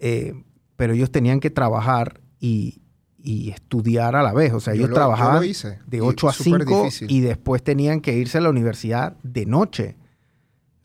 [0.00, 0.34] eh,
[0.74, 2.82] pero ellos tenían que trabajar y,
[3.22, 4.52] estudiar a la vez.
[4.52, 5.44] O sea, ellos trabajaban
[5.86, 9.96] de 8 a 5 y después tenían que irse a la universidad de noche.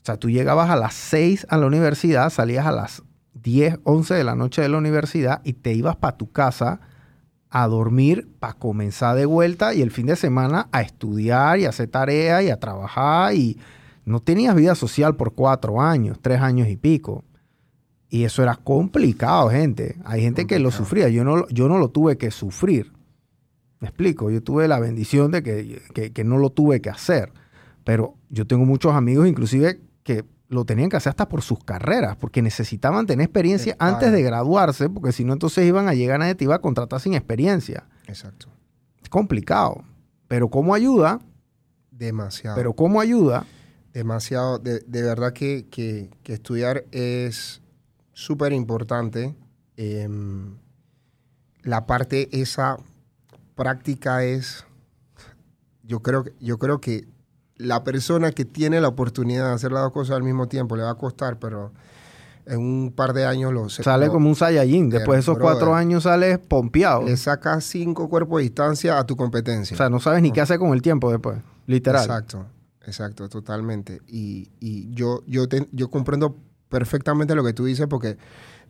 [0.02, 3.02] O sea, tú llegabas a las 6 a la universidad, salías a las
[3.32, 6.80] 10, 11 de la noche de la universidad y te ibas para tu casa
[7.50, 11.70] a dormir para comenzar de vuelta y el fin de semana a estudiar y a
[11.70, 13.58] hacer tareas y a trabajar y
[14.04, 17.24] no tenías vida social por cuatro años, tres años y pico.
[18.08, 19.96] Y eso era complicado, gente.
[20.04, 21.08] Hay gente que lo sufría.
[21.08, 22.92] Yo no, yo no lo tuve que sufrir.
[23.80, 24.30] Me explico.
[24.30, 27.32] Yo tuve la bendición de que, que no lo tuve que hacer.
[27.82, 32.16] Pero yo tengo muchos amigos, inclusive, que lo tenían que hacer hasta por sus carreras,
[32.16, 36.34] porque necesitaban tener experiencia antes de graduarse, porque si no, entonces iban a llegar a
[36.34, 37.84] te iba a contratar sin experiencia.
[38.06, 38.48] Exacto.
[39.02, 39.84] Es complicado.
[40.28, 41.20] Pero ¿cómo ayuda?
[41.90, 42.56] Demasiado.
[42.56, 43.46] Pero ¿cómo ayuda?
[43.92, 44.58] Demasiado.
[44.58, 47.62] De, verdad que, estudiar es
[48.12, 49.34] súper importante.
[49.76, 50.56] Em,
[51.62, 52.78] la parte esa
[53.54, 54.64] práctica es,
[55.82, 57.06] yo creo, yo creo que
[57.58, 60.82] la persona que tiene la oportunidad de hacer las dos cosas al mismo tiempo le
[60.82, 61.72] va a costar, pero
[62.46, 64.88] en un par de años lo Sale como un Saiyajin.
[64.88, 67.02] Después de esos cuatro años sales pompeado.
[67.02, 69.74] Le sacas cinco cuerpos de distancia a tu competencia.
[69.74, 71.38] O sea, no sabes ni qué hacer con el tiempo después.
[71.66, 72.04] Literal.
[72.04, 72.46] Exacto,
[72.86, 74.00] exacto, totalmente.
[74.06, 74.48] Y,
[74.94, 76.36] yo, yo, yo comprendo
[76.68, 78.16] perfectamente lo que tú dices porque,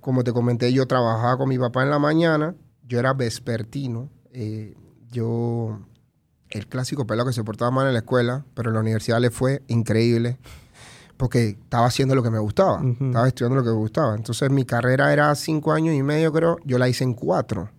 [0.00, 2.54] como te comenté, yo trabajaba con mi papá en la mañana.
[2.88, 4.08] Yo era vespertino.
[4.32, 4.74] Eh,
[5.10, 5.80] yo
[6.50, 9.30] el clásico pelo que se portaba mal en la escuela, pero en la universidad le
[9.30, 10.38] fue increíble
[11.16, 14.14] porque estaba haciendo lo que me gustaba, estaba estudiando lo que me gustaba.
[14.14, 17.70] Entonces mi carrera era cinco años y medio, creo, yo la hice en cuatro,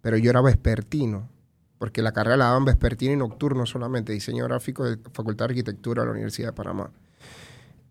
[0.00, 1.28] pero yo era vespertino,
[1.78, 6.02] porque la carrera la daban vespertino y nocturno solamente, diseño gráfico de Facultad de Arquitectura
[6.02, 6.90] de la Universidad de Panamá.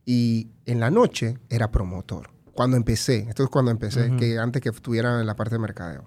[0.06, 2.30] Y en la noche era promotor.
[2.54, 6.04] Cuando empecé, esto es cuando empecé, que antes que estuviera en la parte de mercadeo.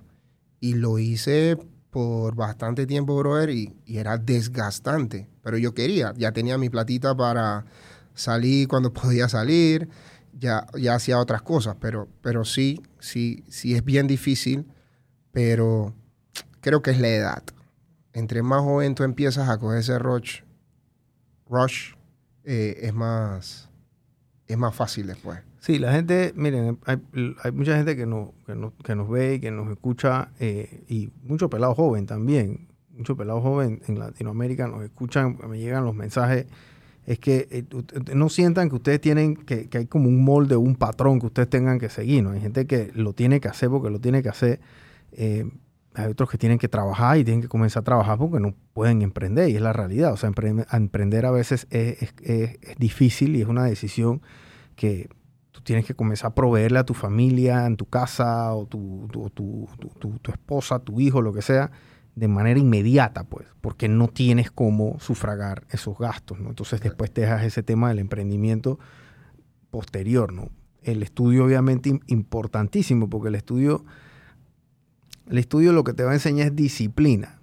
[0.60, 1.56] Y lo hice
[1.92, 5.28] por bastante tiempo, brother, y, era desgastante.
[5.42, 7.66] Pero yo quería, ya tenía mi platita para
[8.14, 9.90] salir cuando podía salir,
[10.32, 14.66] ya, ya hacía otras cosas, pero, pero sí, sí, sí es bien difícil,
[15.32, 15.94] pero
[16.62, 17.42] creo que es la edad.
[18.14, 20.40] Entre más joven tú empiezas a coger ese rush,
[21.46, 21.92] rush
[22.44, 23.68] eh, es más
[24.46, 25.40] es más fácil después.
[25.62, 26.98] Sí, la gente, miren, hay,
[27.52, 31.12] mucha gente que, no, que, no, que, nos ve y que nos escucha, eh, y
[31.22, 36.46] mucho pelado joven también, mucho pelado joven en Latinoamérica nos escuchan, me llegan los mensajes,
[37.06, 37.64] es que eh,
[38.12, 41.48] no sientan que ustedes tienen, que, que, hay como un molde, un patrón que ustedes
[41.48, 42.30] tengan que seguir, ¿no?
[42.30, 44.58] Hay gente que lo tiene que hacer porque lo tiene que hacer.
[45.12, 45.48] Eh,
[45.94, 49.02] hay otros que tienen que trabajar y tienen que comenzar a trabajar porque no pueden
[49.02, 50.12] emprender y es la realidad.
[50.12, 52.14] O sea, emprender, a veces es,
[52.78, 54.22] difícil y es una decisión
[54.74, 55.08] que
[55.62, 60.18] tienes que comenzar a proveerle a tu familia, en tu casa, o tu, tu, tu,
[60.18, 61.70] tu, esposa, tu hijo, lo que sea,
[62.14, 66.50] de manera inmediata, pues, porque no tienes cómo sufragar esos gastos, ¿no?
[66.50, 68.78] Entonces después te dejas ese tema del emprendimiento
[69.70, 70.50] posterior, ¿no?
[70.82, 73.84] El estudio obviamente importantísimo, porque el estudio
[75.28, 77.38] el estudio lo que te va a enseñar es disciplina.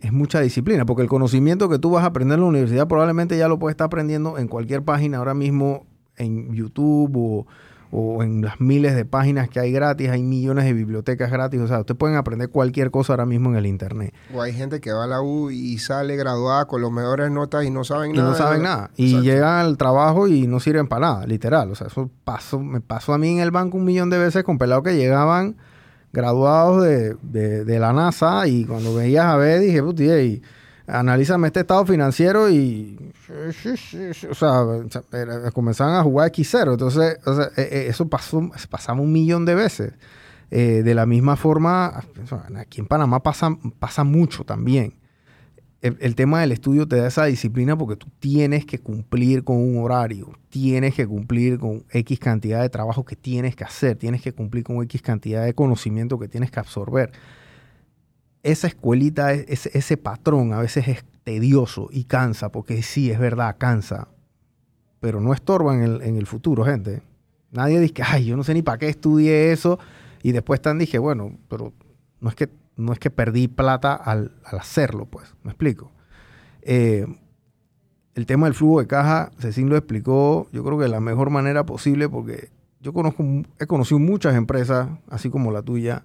[0.00, 3.36] Es mucha disciplina, porque el conocimiento que tú vas a aprender en la universidad probablemente
[3.36, 5.86] ya lo puedes estar aprendiendo en cualquier página ahora mismo
[6.20, 7.46] en YouTube
[7.92, 11.66] o, en las miles de páginas que hay gratis, hay millones de bibliotecas gratis, o
[11.66, 14.14] sea, ustedes pueden aprender cualquier cosa ahora mismo en el Internet.
[14.32, 17.64] O hay gente que va a la U y sale graduada con las mejores notas
[17.64, 18.28] y no saben nada.
[18.28, 18.90] Y no saben nada.
[18.96, 21.70] Y llegan al trabajo y no sirven para nada, literal.
[21.72, 24.44] O sea, eso pasó, me pasó a mí en el banco un millón de veces
[24.44, 25.56] con pelados que llegaban
[26.12, 30.42] graduados de, la NASA y cuando veías a ver dije, puti, y
[30.86, 33.12] analízame este estado financiero y
[34.30, 34.64] o sea,
[35.52, 36.72] comenzaban a jugar X0.
[36.72, 37.18] Entonces,
[37.56, 39.92] e, e, eso pasó, un millón de veces.
[40.52, 42.02] Eh, de la misma forma,
[42.56, 45.00] aquí en Panamá pasa, pasa mucho también
[45.82, 49.82] el, tema del estudio te da esa disciplina porque tú tienes que cumplir con un
[49.82, 54.32] horario, tienes que cumplir con X cantidad de trabajo que tienes que hacer, tienes que
[54.32, 57.12] cumplir con X cantidad de conocimiento que tienes que absorber.
[58.42, 63.56] Esa escuelita, ese, ese patrón a veces es tedioso y cansa, porque sí, es verdad,
[63.58, 64.08] cansa,
[65.00, 67.02] pero no estorba en el, en el futuro, gente.
[67.50, 69.78] Nadie dice, ay, yo no sé ni para qué estudié eso,
[70.22, 71.72] y después están, dije, bueno, pero
[72.20, 72.48] no es que
[72.80, 75.92] no es que perdí plata al, hacerlo, pues, me explico.
[76.62, 77.06] Eh,
[78.14, 81.30] el tema del flujo de caja, Cecín lo explicó, yo creo que de la mejor
[81.30, 83.24] manera posible, porque yo conozco,
[83.58, 86.04] he conocido muchas empresas, así como la tuya,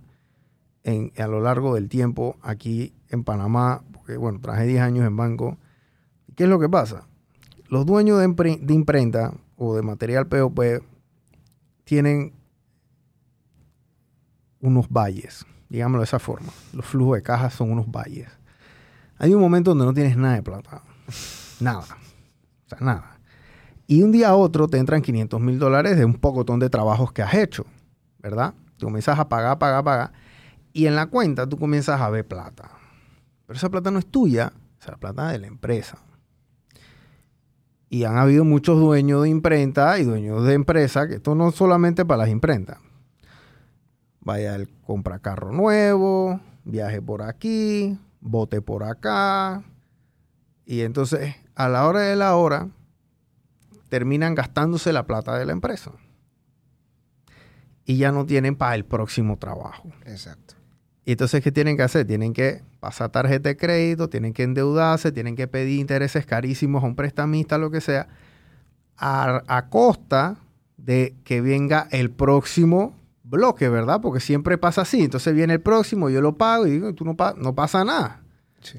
[0.85, 5.17] en, a lo largo del tiempo aquí en Panamá, porque bueno, traje 10 años en
[5.17, 5.57] banco.
[6.35, 7.07] ¿Qué es lo que pasa?
[7.67, 10.59] Los dueños de, imprenta o de material POP
[11.83, 12.33] tienen
[14.61, 16.51] unos valles digámoslo de esa forma.
[16.73, 18.29] Los flujos de caja son unos valles.
[19.17, 20.81] Hay un momento donde no tienes nada de plata.
[21.59, 21.97] Nada.
[22.65, 23.19] O sea, nada.
[23.87, 27.11] Y un día a otro te entran 500 mil dólares de un pocotón de trabajos
[27.11, 27.65] que has hecho,
[28.19, 28.53] ¿verdad?
[28.77, 30.11] Tú comienzas a pagar, pagar, pagar.
[30.75, 32.69] Y en la cuenta tú comienzas a ver plata.
[33.45, 35.97] Pero esa plata no es tuya, es la plata de la empresa.
[37.87, 41.55] Y han habido muchos dueños de imprenta y dueños de empresa, que esto no es
[41.55, 42.79] solamente para las imprentas,
[44.19, 49.63] Vaya, el compra carro nuevo, viaje por aquí, bote por acá.
[50.65, 52.67] Y entonces, a la hora de la hora,
[53.87, 55.91] terminan gastándose la plata de la empresa.
[57.85, 59.89] Y ya no tienen para el próximo trabajo.
[60.05, 60.54] Exacto.
[61.05, 62.07] Y entonces, ¿qué tienen que hacer?
[62.07, 66.87] Tienen que pasar tarjeta de crédito, tienen que endeudarse, tienen que pedir intereses carísimos a
[66.87, 68.07] un prestamista, lo que sea,
[68.97, 70.37] a, a costa
[70.77, 74.01] de que venga el próximo bloque, ¿verdad?
[74.01, 75.03] Porque siempre pasa así.
[75.03, 78.21] Entonces viene el próximo, yo lo pago y digo, tú no, no pasa nada.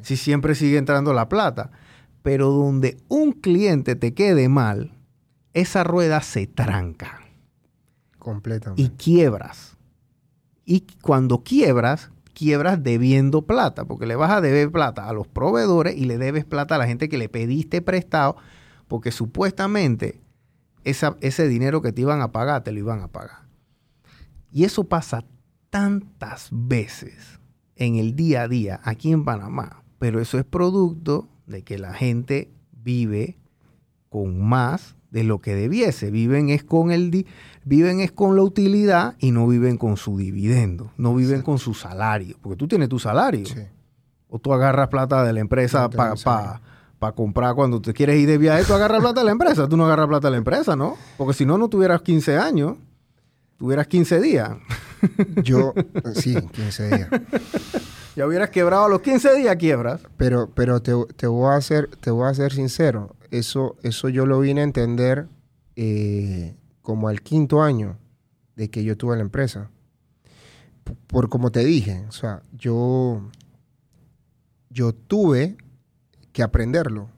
[0.02, 1.70] Si siempre sigue entrando la plata.
[2.22, 4.92] Pero donde un cliente te quede mal,
[5.52, 7.20] esa rueda se tranca.
[8.18, 8.82] Completamente.
[8.82, 9.76] Y quiebras.
[10.64, 15.96] Y cuando quiebras, quiebras debiendo plata, porque le vas a deber plata a los proveedores
[15.96, 18.36] y le debes plata a la gente que le pediste prestado,
[18.88, 20.20] porque supuestamente
[20.84, 23.46] ese dinero que te iban a pagar, te lo iban a pagar.
[24.52, 25.24] Y eso pasa
[25.70, 27.40] tantas veces
[27.74, 31.94] en el día a día aquí en Panamá, pero eso es producto de que la
[31.94, 33.38] gente vive
[34.10, 36.10] con más de lo que debiese.
[36.10, 37.26] Viven es con el
[37.64, 41.74] viven es con la utilidad y no viven con su dividendo, no viven con su
[41.74, 43.44] salario, porque tú tienes tu salario.
[44.28, 48.64] O tú agarras plata de la empresa para comprar cuando te quieres ir de viaje,
[48.64, 50.96] tú agarras plata de la empresa, tú no agarras plata de la empresa, ¿no?
[51.16, 52.76] Porque si no, no tuvieras 15 años
[53.56, 54.50] tuvieras 15 días.
[55.42, 55.74] Yo,
[56.14, 57.08] sí, 15 días.
[58.14, 60.00] Ya hubieras quebrado a los 15 días, quiebras.
[60.16, 63.14] Pero, pero te, voy a ser, te voy a ser sincero.
[63.30, 65.28] Eso, eso yo lo vine a entender
[65.74, 67.98] eh, como al quinto año
[68.54, 69.70] de que yo tuve la empresa.
[71.08, 73.30] Por, como te dije, o sea, yo,
[74.70, 75.56] yo tuve
[76.32, 77.08] que aprenderlo.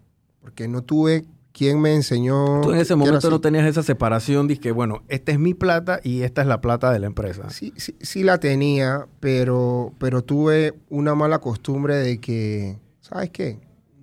[0.40, 2.60] Porque no tuve quién me enseñó.
[2.62, 6.00] Tú en ese momento no tenías esa separación, de que bueno, esta es mi plata
[6.02, 7.50] y esta es la plata de la empresa.
[7.50, 13.58] Sí, sí, sí la tenía, pero, pero tuve una mala costumbre de que, ¿sabes qué?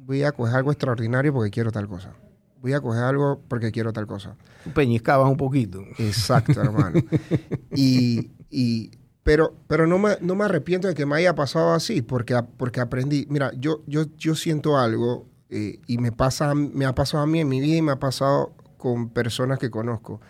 [0.05, 2.13] Voy a coger algo extraordinario porque quiero tal cosa.
[2.61, 4.35] Voy a coger algo porque quiero tal cosa.
[4.73, 5.81] Peñiscabas un poquito.
[5.97, 6.99] Exacto, hermano.
[7.75, 8.91] Y, y-
[9.23, 12.79] pero, pero no, me, no me arrepiento de que me haya pasado así, porque, porque
[12.79, 13.25] aprendí.
[13.29, 17.39] Mira, yo, yo, yo siento algo eh, y me, pasa, me ha pasado a mí
[17.39, 20.21] en mi vida y me ha pasado con personas que conozco.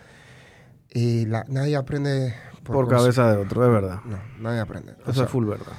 [0.90, 4.00] Eh, la- nadie aprende Por, cabeza de otro, de verdad.
[4.06, 4.92] No, nadie aprende.
[5.02, 5.72] Eso sea, es full verdad.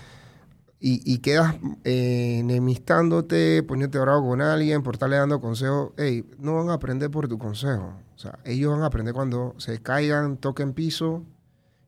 [0.80, 5.92] Y, y quedas eh, enemistándote, poniéndote bravo con alguien por estarle dando consejos.
[5.98, 7.94] Ey, no van a aprender por tu consejo.
[8.16, 11.24] O sea, ellos van a aprender cuando se caigan, toquen piso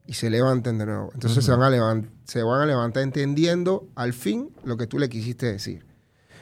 [0.08, 1.12] y se levanten de nuevo.
[1.14, 5.08] Entonces se, van a se van a levantar entendiendo al fin lo que tú le
[5.08, 5.86] quisiste decir.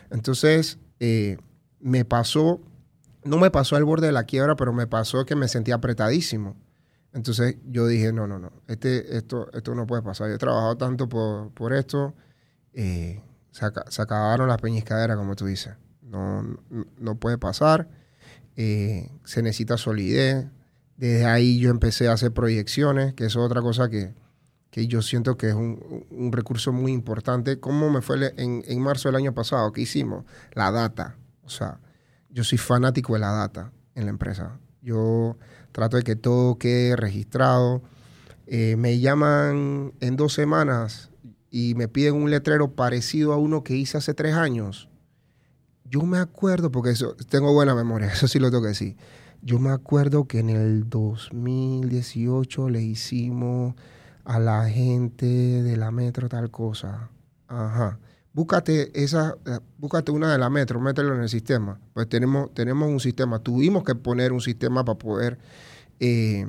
[0.09, 1.37] Entonces, eh,
[1.81, 2.61] me pasó,
[3.25, 6.55] no me pasó al borde de la quiebra, pero me pasó que me sentía apretadísimo.
[7.11, 10.29] Entonces yo dije, no, no, no, este, esto, esto no puede pasar.
[10.29, 12.13] Yo he trabajado tanto por, por esto,
[12.77, 13.21] eh,
[13.51, 15.73] se, aca- se acabaron las peñiscaderas, como tú dices.
[16.01, 16.43] No,
[16.99, 17.89] no, puede pasar.
[18.55, 20.45] Eh, se necesita solidez.
[20.95, 24.13] Desde ahí yo empecé a hacer proyecciones, que es otra cosa que,
[24.71, 27.59] que yo siento que es un, un recurso muy importante.
[27.59, 29.71] ¿Cómo me fue en, en marzo del año pasado?
[29.73, 30.23] ¿Qué hicimos?
[30.53, 31.17] La data.
[31.43, 31.79] O sea,
[32.29, 34.59] yo soy fanático de la data en la empresa.
[34.81, 35.37] Yo
[35.71, 37.81] trato de que todo quede registrado.
[38.45, 41.09] Eh, me llaman en dos semanas
[41.59, 44.89] y me piden un letrero parecido a uno que hice hace tres años.
[45.85, 48.95] Yo me acuerdo, porque eso, tengo buena memoria, eso sí lo tengo que decir.
[49.41, 53.73] Yo me acuerdo que en el 2018 le hicimos
[54.23, 57.09] a la gente de la metro tal cosa.
[57.47, 57.97] Ajá.
[58.33, 61.79] Búscate esa, eh, búscate una de la metro, mételo en el sistema.
[61.93, 63.39] Pues tenemos, tenemos un sistema.
[63.39, 65.39] Tuvimos que poner un sistema para poder
[65.99, 66.45] eh,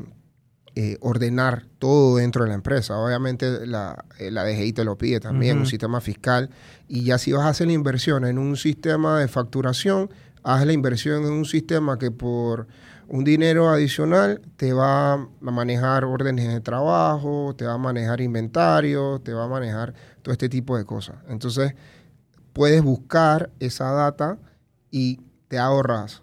[0.75, 2.99] eh, ordenar todo dentro de la empresa.
[2.99, 6.51] Obviamente la, eh, la DGI te lo pide también, un sistema fiscal.
[6.87, 10.11] Y ya si vas a hacer la inversión en un sistema de facturación,
[10.43, 12.69] haz la inversión en un sistema que por
[13.09, 19.21] un dinero adicional te va a manejar órdenes de trabajo, te va a manejar inventario,
[19.21, 21.17] te va a manejar todo este tipo de cosas.
[21.29, 21.75] Entonces,
[22.53, 24.39] puedes buscar esa data
[24.91, 26.23] y te ahorras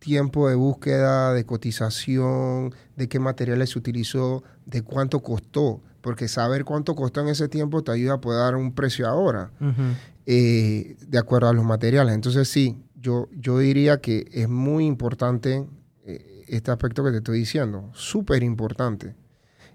[0.00, 6.64] tiempo de búsqueda, de cotización, de qué materiales se utilizó, de cuánto costó, porque saber
[6.64, 9.52] cuánto costó en ese tiempo te ayuda a poder dar un precio ahora,
[10.26, 12.14] eh, de acuerdo a los materiales.
[12.14, 15.66] Entonces sí, yo, yo diría que es muy importante
[16.04, 19.14] eh, este aspecto que te estoy diciendo, súper importante.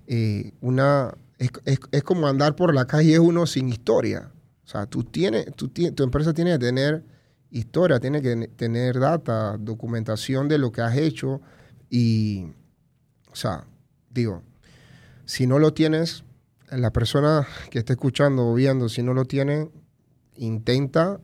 [0.08, 4.32] Eh, una, es, es- es como andar por la calle uno sin historia.
[4.64, 7.04] O sea, tú tienes, tú tu empresa tiene que tener
[7.60, 11.41] historia, tiene que ne- tener data, documentación de lo que has hecho
[11.89, 12.47] y,
[13.32, 13.66] o sea,
[14.10, 14.43] digo,
[15.26, 16.24] si no lo tienes,
[16.72, 19.70] la persona que esté escuchando o viendo, si no lo tiene,
[20.36, 21.20] intenta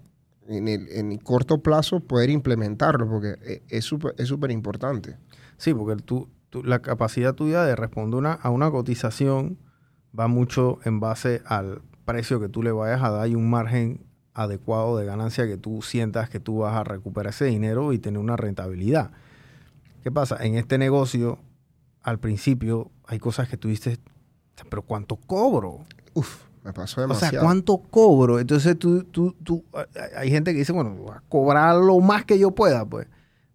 [0.47, 5.17] en el, en el corto plazo poder implementarlo, porque e- es súper es súper importante.
[5.57, 9.57] Sí, porque tú, tú- la capacidad tuya de responder una- a una cotización
[10.17, 14.05] va mucho en base al precio que tú le vayas a dar y un margen
[14.33, 18.19] adecuado de ganancia que tú sientas que tú vas a recuperar ese dinero y tener
[18.19, 19.11] una rentabilidad.
[20.03, 20.37] ¿Qué pasa?
[20.43, 21.39] En este negocio,
[22.01, 23.99] al principio, hay cosas que tú dices,
[24.69, 25.79] pero ¿cuánto cobro?
[26.13, 27.31] Uf, me pasó O demasiado.
[27.31, 28.39] sea, ¿cuánto cobro?
[28.39, 29.63] Entonces tú, tú, tú,
[30.15, 33.07] hay gente que dice, bueno, voy a cobrar lo más que yo pueda, pues.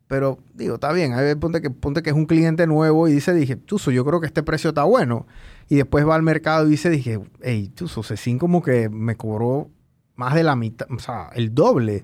[0.08, 3.12] Pero digo, está bien, a ver, ponte que, ponte que es un cliente nuevo y
[3.12, 5.26] dice, dije, Tuso, yo creo que este precio está bueno.
[5.68, 9.68] Y después va al mercado y dice, dije, hey, Tuso, Cecín como que me cobró
[10.16, 12.02] más de la mitad, o sea, el doble.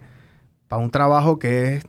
[0.68, 1.84] Para un trabajo que es,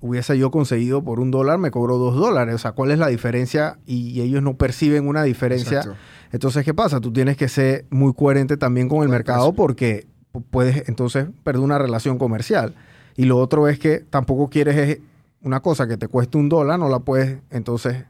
[0.00, 2.54] hubiese yo conseguido por un dólar, me cobró dos dólares.
[2.54, 3.78] O sea, ¿cuál es la diferencia?
[3.86, 5.78] Y, y ellos no perciben una diferencia.
[5.78, 5.98] Exacto.
[6.32, 7.00] Entonces, ¿qué pasa?
[7.00, 11.62] Tú tienes que ser muy coherente también con el mercado porque pu- puedes entonces perder
[11.62, 12.74] una relación comercial.
[13.16, 14.98] Y lo otro es que tampoco quieres es
[15.42, 18.04] una cosa que te cueste un dólar, no la puedes entonces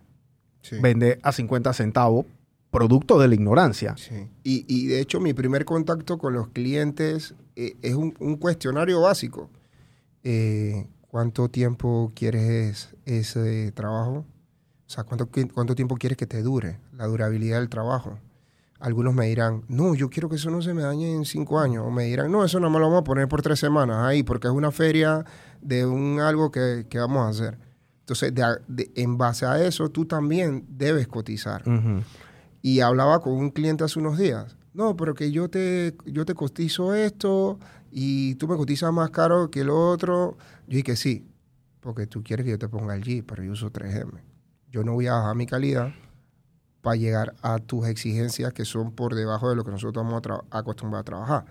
[0.62, 0.76] Sí.
[0.80, 2.26] vender a 50 centavos,
[2.70, 3.94] producto de la ignorancia.
[3.96, 4.28] Sí.
[4.44, 9.00] Y, y de hecho mi primer contacto con los clientes eh, es un, un cuestionario
[9.00, 9.50] básico.
[10.24, 14.24] Eh, ¿Cuánto tiempo quieres ese trabajo?
[14.86, 16.78] O sea, ¿cuánto, ¿cuánto tiempo quieres que te dure?
[16.96, 18.18] La durabilidad del trabajo.
[18.78, 21.84] Algunos me dirán, no, yo quiero que eso no se me dañe en cinco años.
[21.86, 24.22] O me dirán, no, eso no me lo vamos a poner por tres semanas ahí,
[24.22, 25.24] porque es una feria
[25.62, 27.58] de un algo que, que vamos a hacer.
[28.00, 31.62] Entonces, de a- de- en base a eso, tú también debes cotizar.
[31.66, 32.02] Ujú.
[32.66, 34.56] Y hablaba con un cliente hace unos días.
[34.74, 37.60] No, pero que yo te, yo te cotizo esto
[37.92, 40.36] y tú me cotizas más caro que lo otro.
[40.66, 41.28] Yo dije que sí,
[41.78, 44.20] porque tú quieres que yo te ponga el G, pero yo uso 3M.
[44.68, 45.92] Yo no voy a bajar mi calidad
[46.80, 51.02] para llegar a tus exigencias que son por debajo de lo que nosotros estamos acostumbrados
[51.02, 51.44] a trabajar.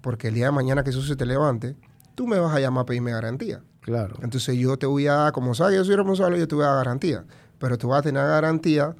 [0.00, 1.74] Porque el día de mañana que eso se te levante,
[2.14, 3.60] tú me vas a llamar a pedirme garantía.
[3.80, 4.14] Claro.
[4.22, 6.68] Entonces yo te voy a dar, como sabes, yo soy responsable, yo te voy a
[6.68, 7.24] dar garantía.
[7.58, 8.94] Pero tú vas a tener garantía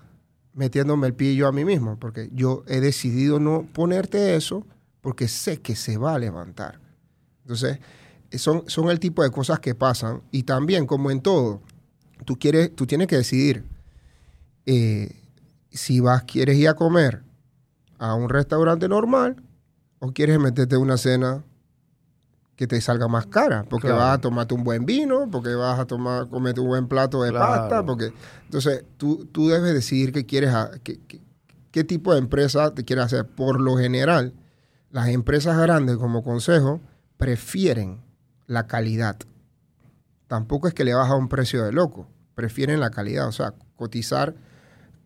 [0.54, 4.66] metiéndome el pie yo a mí mismo, porque yo he decidido no ponerte eso
[5.00, 6.78] porque sé que se va a levantar.
[7.42, 7.78] Entonces,
[8.38, 10.22] son, son el tipo de cosas que pasan.
[10.30, 11.62] Y también, como en todo,
[12.24, 13.64] tú, quieres, tú tienes que decidir
[14.66, 15.16] eh,
[15.70, 17.22] si vas, quieres ir a comer
[17.98, 19.36] a un restaurante normal
[19.98, 21.44] o quieres meterte una cena
[22.60, 25.86] que te salga más cara, porque vas a tomarte un buen vino, porque vas a
[25.86, 28.12] tomar, comerte un buen plato de pasta, porque
[28.44, 31.00] entonces tú, tú debes decidir qué quieres, qué,
[31.70, 33.24] qué, tipo de empresa te quieres hacer.
[33.24, 34.34] Por lo general,
[34.90, 36.82] las empresas grandes, como consejo,
[37.16, 38.02] prefieren
[38.46, 39.16] la calidad.
[40.26, 44.34] Tampoco es que le baja un precio de loco, prefieren la calidad, o sea, cotizar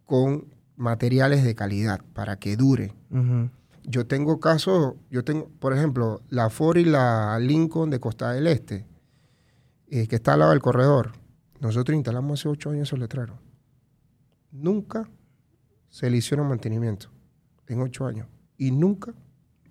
[0.07, 2.97] con materiales de calidad para que dure
[3.85, 8.47] yo tengo casos, yo tengo, por ejemplo, la Ford y la Lincoln de Costa del
[8.47, 8.87] Este,
[9.89, 11.13] eh, que está al lado del corredor.
[11.61, 13.39] Nosotros instalamos hace ocho años esos letreros.
[14.51, 15.09] Nunca
[15.89, 17.09] se le hicieron mantenimiento
[17.67, 18.27] en ocho años.
[18.57, 19.15] Y nunca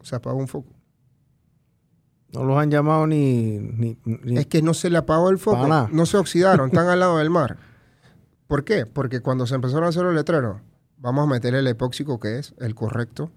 [0.01, 0.73] se apagó un foco.
[2.31, 3.97] No los han llamado ni,
[4.35, 5.67] Es que no se le apagó el foco.
[5.67, 7.57] No se oxidaron, están al lado del mar.
[8.47, 8.85] ¿Por qué?
[8.85, 10.61] Porque cuando se empezaron a hacer los letreros,
[10.97, 13.31] vamos a meter el epóxico que es el correcto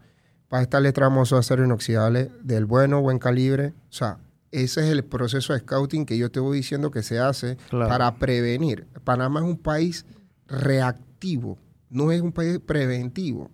[0.49, 3.75] para esta letra vamos a acero inoxidable del bueno, buen calibre.
[3.91, 4.19] O sea,
[4.53, 8.17] ese es el proceso de scouting que yo te voy diciendo que se hace para
[8.17, 8.87] prevenir.
[9.05, 10.07] Panamá es un país
[10.47, 11.59] reactivo,
[11.91, 13.51] no es un país preventivo.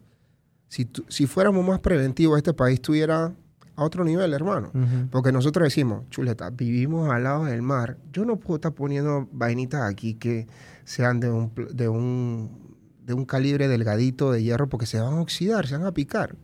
[0.68, 3.34] Si, si fuéramos más preventivos, este país estuviera
[3.74, 4.70] a otro nivel, hermano.
[5.11, 7.99] Porque nosotros decimos, chuleta, vivimos al lado del mar.
[8.12, 10.47] Yo no puedo estar poniendo vainitas aquí que
[10.84, 15.20] sean de un, de un, de un calibre delgadito de hierro porque se van a
[15.20, 16.36] oxidar, se van a picar.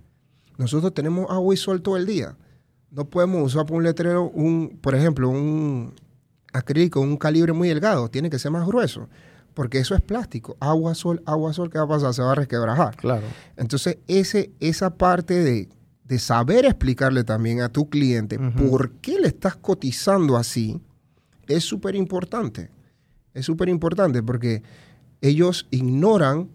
[0.59, 2.37] Nosotros tenemos agua y sol todo el día.
[2.91, 5.95] No podemos usar por un letrero, un, por ejemplo, un
[6.53, 8.11] acrílico, un calibre muy delgado.
[8.11, 9.09] Tiene que ser más grueso.
[9.55, 10.57] Porque eso es plástico.
[10.61, 12.13] Agua, sol, agua, sol, ¿qué va a pasar?
[12.13, 12.97] Se va a resquebrajar.
[12.97, 13.27] Claro.
[13.57, 15.69] Entonces, ese, esa parte de,
[16.05, 20.81] de saber explicarle también a tu cliente por qué le estás cotizando así
[21.49, 22.71] es súper importante.
[23.35, 24.63] Es súper importante porque
[25.21, 26.51] ellos ignoran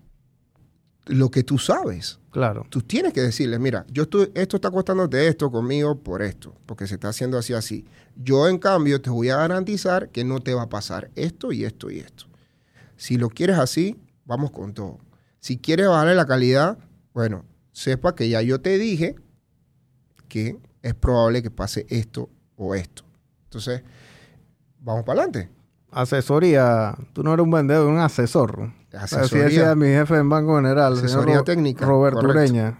[1.05, 2.19] lo que tú sabes.
[2.31, 2.65] Claro.
[2.69, 6.87] Tú tienes que decirle, mira, yo estoy, esto está costándote esto conmigo por esto, porque
[6.87, 7.85] se está haciendo así, así.
[8.15, 11.63] Yo, en cambio, te voy a garantizar que no te va a pasar esto y
[11.63, 12.25] esto y esto.
[12.97, 14.99] Si lo quieres así, vamos con todo.
[15.39, 16.77] Si quieres bajarle la calidad,
[17.13, 19.15] bueno, sepa que ya yo te dije
[20.27, 23.03] que es probable que pase esto o esto.
[23.45, 23.83] Entonces,
[24.79, 25.51] vamos para adelante.
[25.91, 26.95] Asesoría.
[27.13, 28.71] Tú no eres un vendedor, un asesor.
[28.93, 29.45] Asesoría.
[29.47, 31.85] Así decía mi jefe en Banco General, Asesoría técnica.
[31.85, 32.77] Roberto Ureña.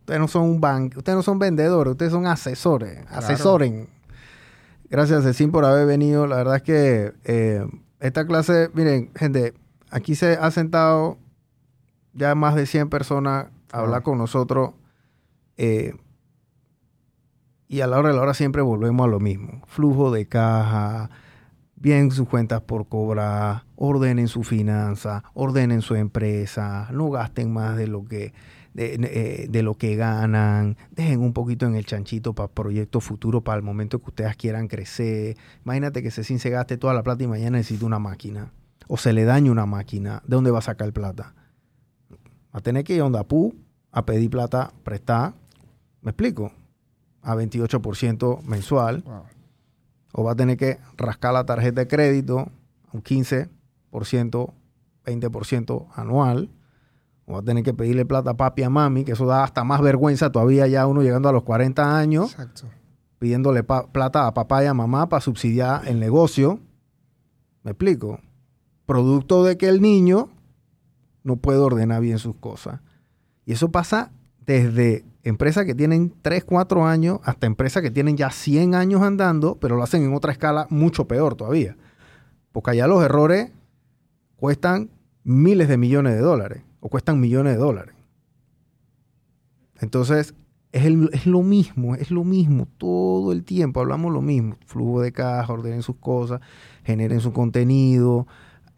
[0.00, 3.04] Ustedes no son un banco, ustedes no son vendedores, ustedes son asesores.
[3.08, 3.88] Asesoren.
[4.88, 6.28] Gracias, Cecín, por haber venido.
[6.28, 7.66] La verdad es que eh,
[7.98, 9.54] esta clase, miren, gente,
[9.90, 11.18] aquí se ha sentado
[12.12, 14.74] ya más de 100 personas a hablar con nosotros.
[15.56, 15.94] Eh,
[17.68, 19.62] y a la hora de la hora siempre volvemos a lo mismo.
[19.66, 21.10] Flujo de caja,
[21.76, 27.86] bien sus cuentas por cobrar, ordenen su finanza, ordenen su empresa, no gasten más de
[27.86, 28.32] lo que
[28.74, 33.56] de, eh, lo que ganan, dejen un poquito en el chanchito para proyectos futuros, para
[33.56, 35.36] el momento que ustedes quieran crecer.
[35.64, 38.52] Imagínate que Cecín se gaste toda la plata y mañana necesita una máquina.
[38.86, 40.22] O se le dañe una máquina.
[40.26, 41.34] ¿De dónde va a sacar plata?
[42.54, 43.54] Va a tener que ir a Ondapú
[43.92, 45.34] a pedir plata prestada.
[46.02, 46.52] ¿Me explico?
[47.22, 49.02] A 28% mensual
[50.18, 52.50] o va a tener que rascar la tarjeta de crédito
[52.90, 53.50] un 15%,
[55.04, 56.50] 20% anual,
[57.26, 59.62] o va a tener que pedirle plata a papi a mami, que eso da hasta
[59.62, 62.34] más vergüenza todavía ya uno llegando a los 40 años,
[63.18, 66.60] pidiéndole plata a papá y a mamá para subsidiar el negocio.
[67.62, 68.18] ¿Me explico?
[68.86, 70.30] Producto de que el niño
[71.24, 72.80] no puede ordenar bien sus cosas.
[73.44, 74.12] Y eso pasa
[74.46, 79.56] desde empresas que tienen 3, 4 años hasta empresas que tienen ya 100 años andando,
[79.56, 81.76] pero lo hacen en otra escala mucho peor todavía.
[82.52, 83.50] Porque allá los errores
[84.36, 84.90] cuestan
[85.24, 87.94] miles de millones de dólares o cuestan millones de dólares.
[89.80, 90.34] Entonces,
[90.70, 94.56] es, es, lo mismo, es lo mismo, todo el tiempo hablamos lo mismo.
[94.66, 96.40] Flujo de caja, ordenen sus cosas,
[96.84, 98.28] generen su contenido,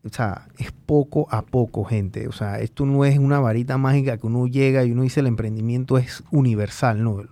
[0.04, 2.28] o sea, es poco a poco, gente.
[2.28, 5.26] O sea, esto no es una varita mágica que uno llega y uno dice el
[5.26, 7.22] emprendimiento es universal, no.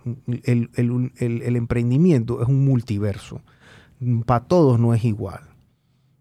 [0.43, 3.41] El, emprendimiento es un multiverso.
[4.25, 5.41] Para todos no es igual.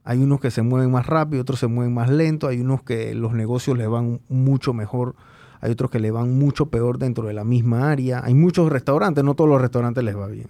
[0.05, 3.15] Hay unos que se mueven más rápido, otros se mueven más lento, hay unos que
[3.15, 5.17] los negocios les van mucho mejor,
[5.61, 8.25] hay otros que le van mucho peor dentro de la misma área.
[8.25, 10.49] Hay muchos restaurantes, no todos los restaurantes les va bien.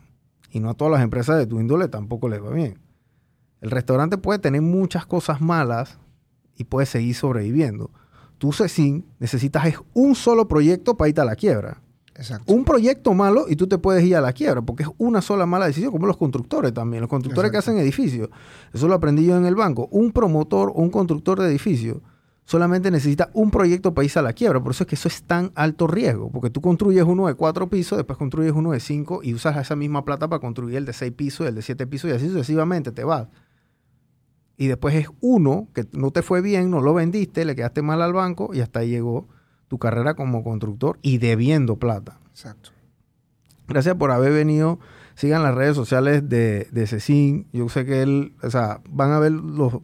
[0.50, 2.85] Y no a todas las empresas de tu índole tampoco les va bien.
[3.66, 5.98] El restaurante puede tener muchas cosas malas
[6.56, 7.90] y puede seguir sobreviviendo.
[8.38, 11.82] Tú, Cecín, necesitas un solo proyecto para irte a la quiebra.
[12.14, 12.54] Exacto.
[12.54, 15.46] Un proyecto malo y tú te puedes ir a la quiebra, porque es una sola
[15.46, 18.28] mala decisión, como los constructores también, los constructores que hacen edificios.
[18.72, 19.88] Eso lo aprendí yo en el banco.
[19.90, 21.96] Un promotor o un constructor de edificios
[22.44, 24.62] solamente necesita un proyecto para irse a la quiebra.
[24.62, 27.68] Por eso es que eso es tan alto riesgo, porque tú construyes uno de cuatro
[27.68, 30.92] pisos, después construyes uno de cinco y usas esa misma plata para construir el de
[30.92, 33.26] seis pisos, el de siete pisos y así sucesivamente te vas.
[34.56, 38.00] Y después es uno que no te fue bien, no lo vendiste, le quedaste mal
[38.00, 39.28] al banco y hasta ahí llegó
[39.68, 42.18] tu carrera como constructor y debiendo plata.
[42.30, 42.70] Exacto.
[43.68, 44.78] Gracias por haber venido.
[45.14, 47.48] Sigan las redes sociales de, de Cecín.
[47.52, 49.80] Yo sé que él, o sea, van a ver los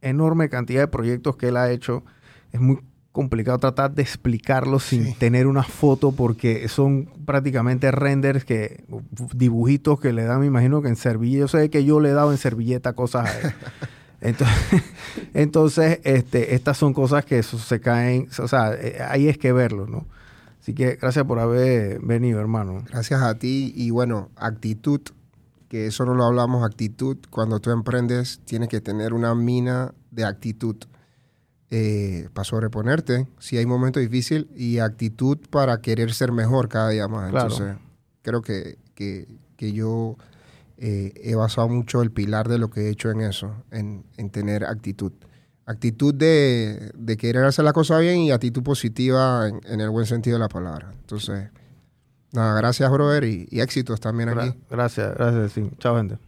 [0.00, 2.04] enorme cantidad de proyectos que él ha hecho.
[2.52, 2.80] Es muy
[3.14, 5.14] complicado tratar de explicarlos sin Sí.
[5.16, 8.84] tener una foto porque son prácticamente renders que
[9.32, 11.38] dibujitos que le dan, me imagino que en servilleta.
[11.42, 13.54] Yo sé que yo le he dado en servilleta cosas a él.
[14.20, 14.82] Entonces,
[15.34, 19.52] entonces este, estas son cosas que eso se caen, o sea, eh, ahí es que
[19.52, 20.06] verlo, ¿no?
[20.60, 22.82] Así que gracias por haber venido, hermano.
[22.90, 25.02] Gracias a ti y bueno, actitud,
[25.68, 27.18] que eso no lo hablamos, actitud.
[27.30, 30.76] Cuando tú emprendes tienes que tener una mina de actitud
[31.76, 37.08] eh, para sobreponerte si hay momentos difíciles y actitud para querer ser mejor cada día
[37.08, 37.30] más.
[37.30, 37.50] Claro.
[37.52, 37.76] Entonces,
[38.22, 39.26] creo que, que,
[39.56, 40.16] que yo
[40.78, 44.30] eh, he basado mucho el pilar de lo que he hecho en eso, en, en
[44.30, 45.12] tener actitud.
[45.66, 50.06] Actitud de, de querer hacer la cosa bien y actitud positiva en, en el buen
[50.06, 50.92] sentido de la palabra.
[51.00, 51.48] Entonces,
[52.32, 54.48] nada, gracias, brother, y, y éxitos también aquí.
[54.50, 55.70] Gra- gracias, gracias, sí.
[55.78, 56.18] Chao, gente.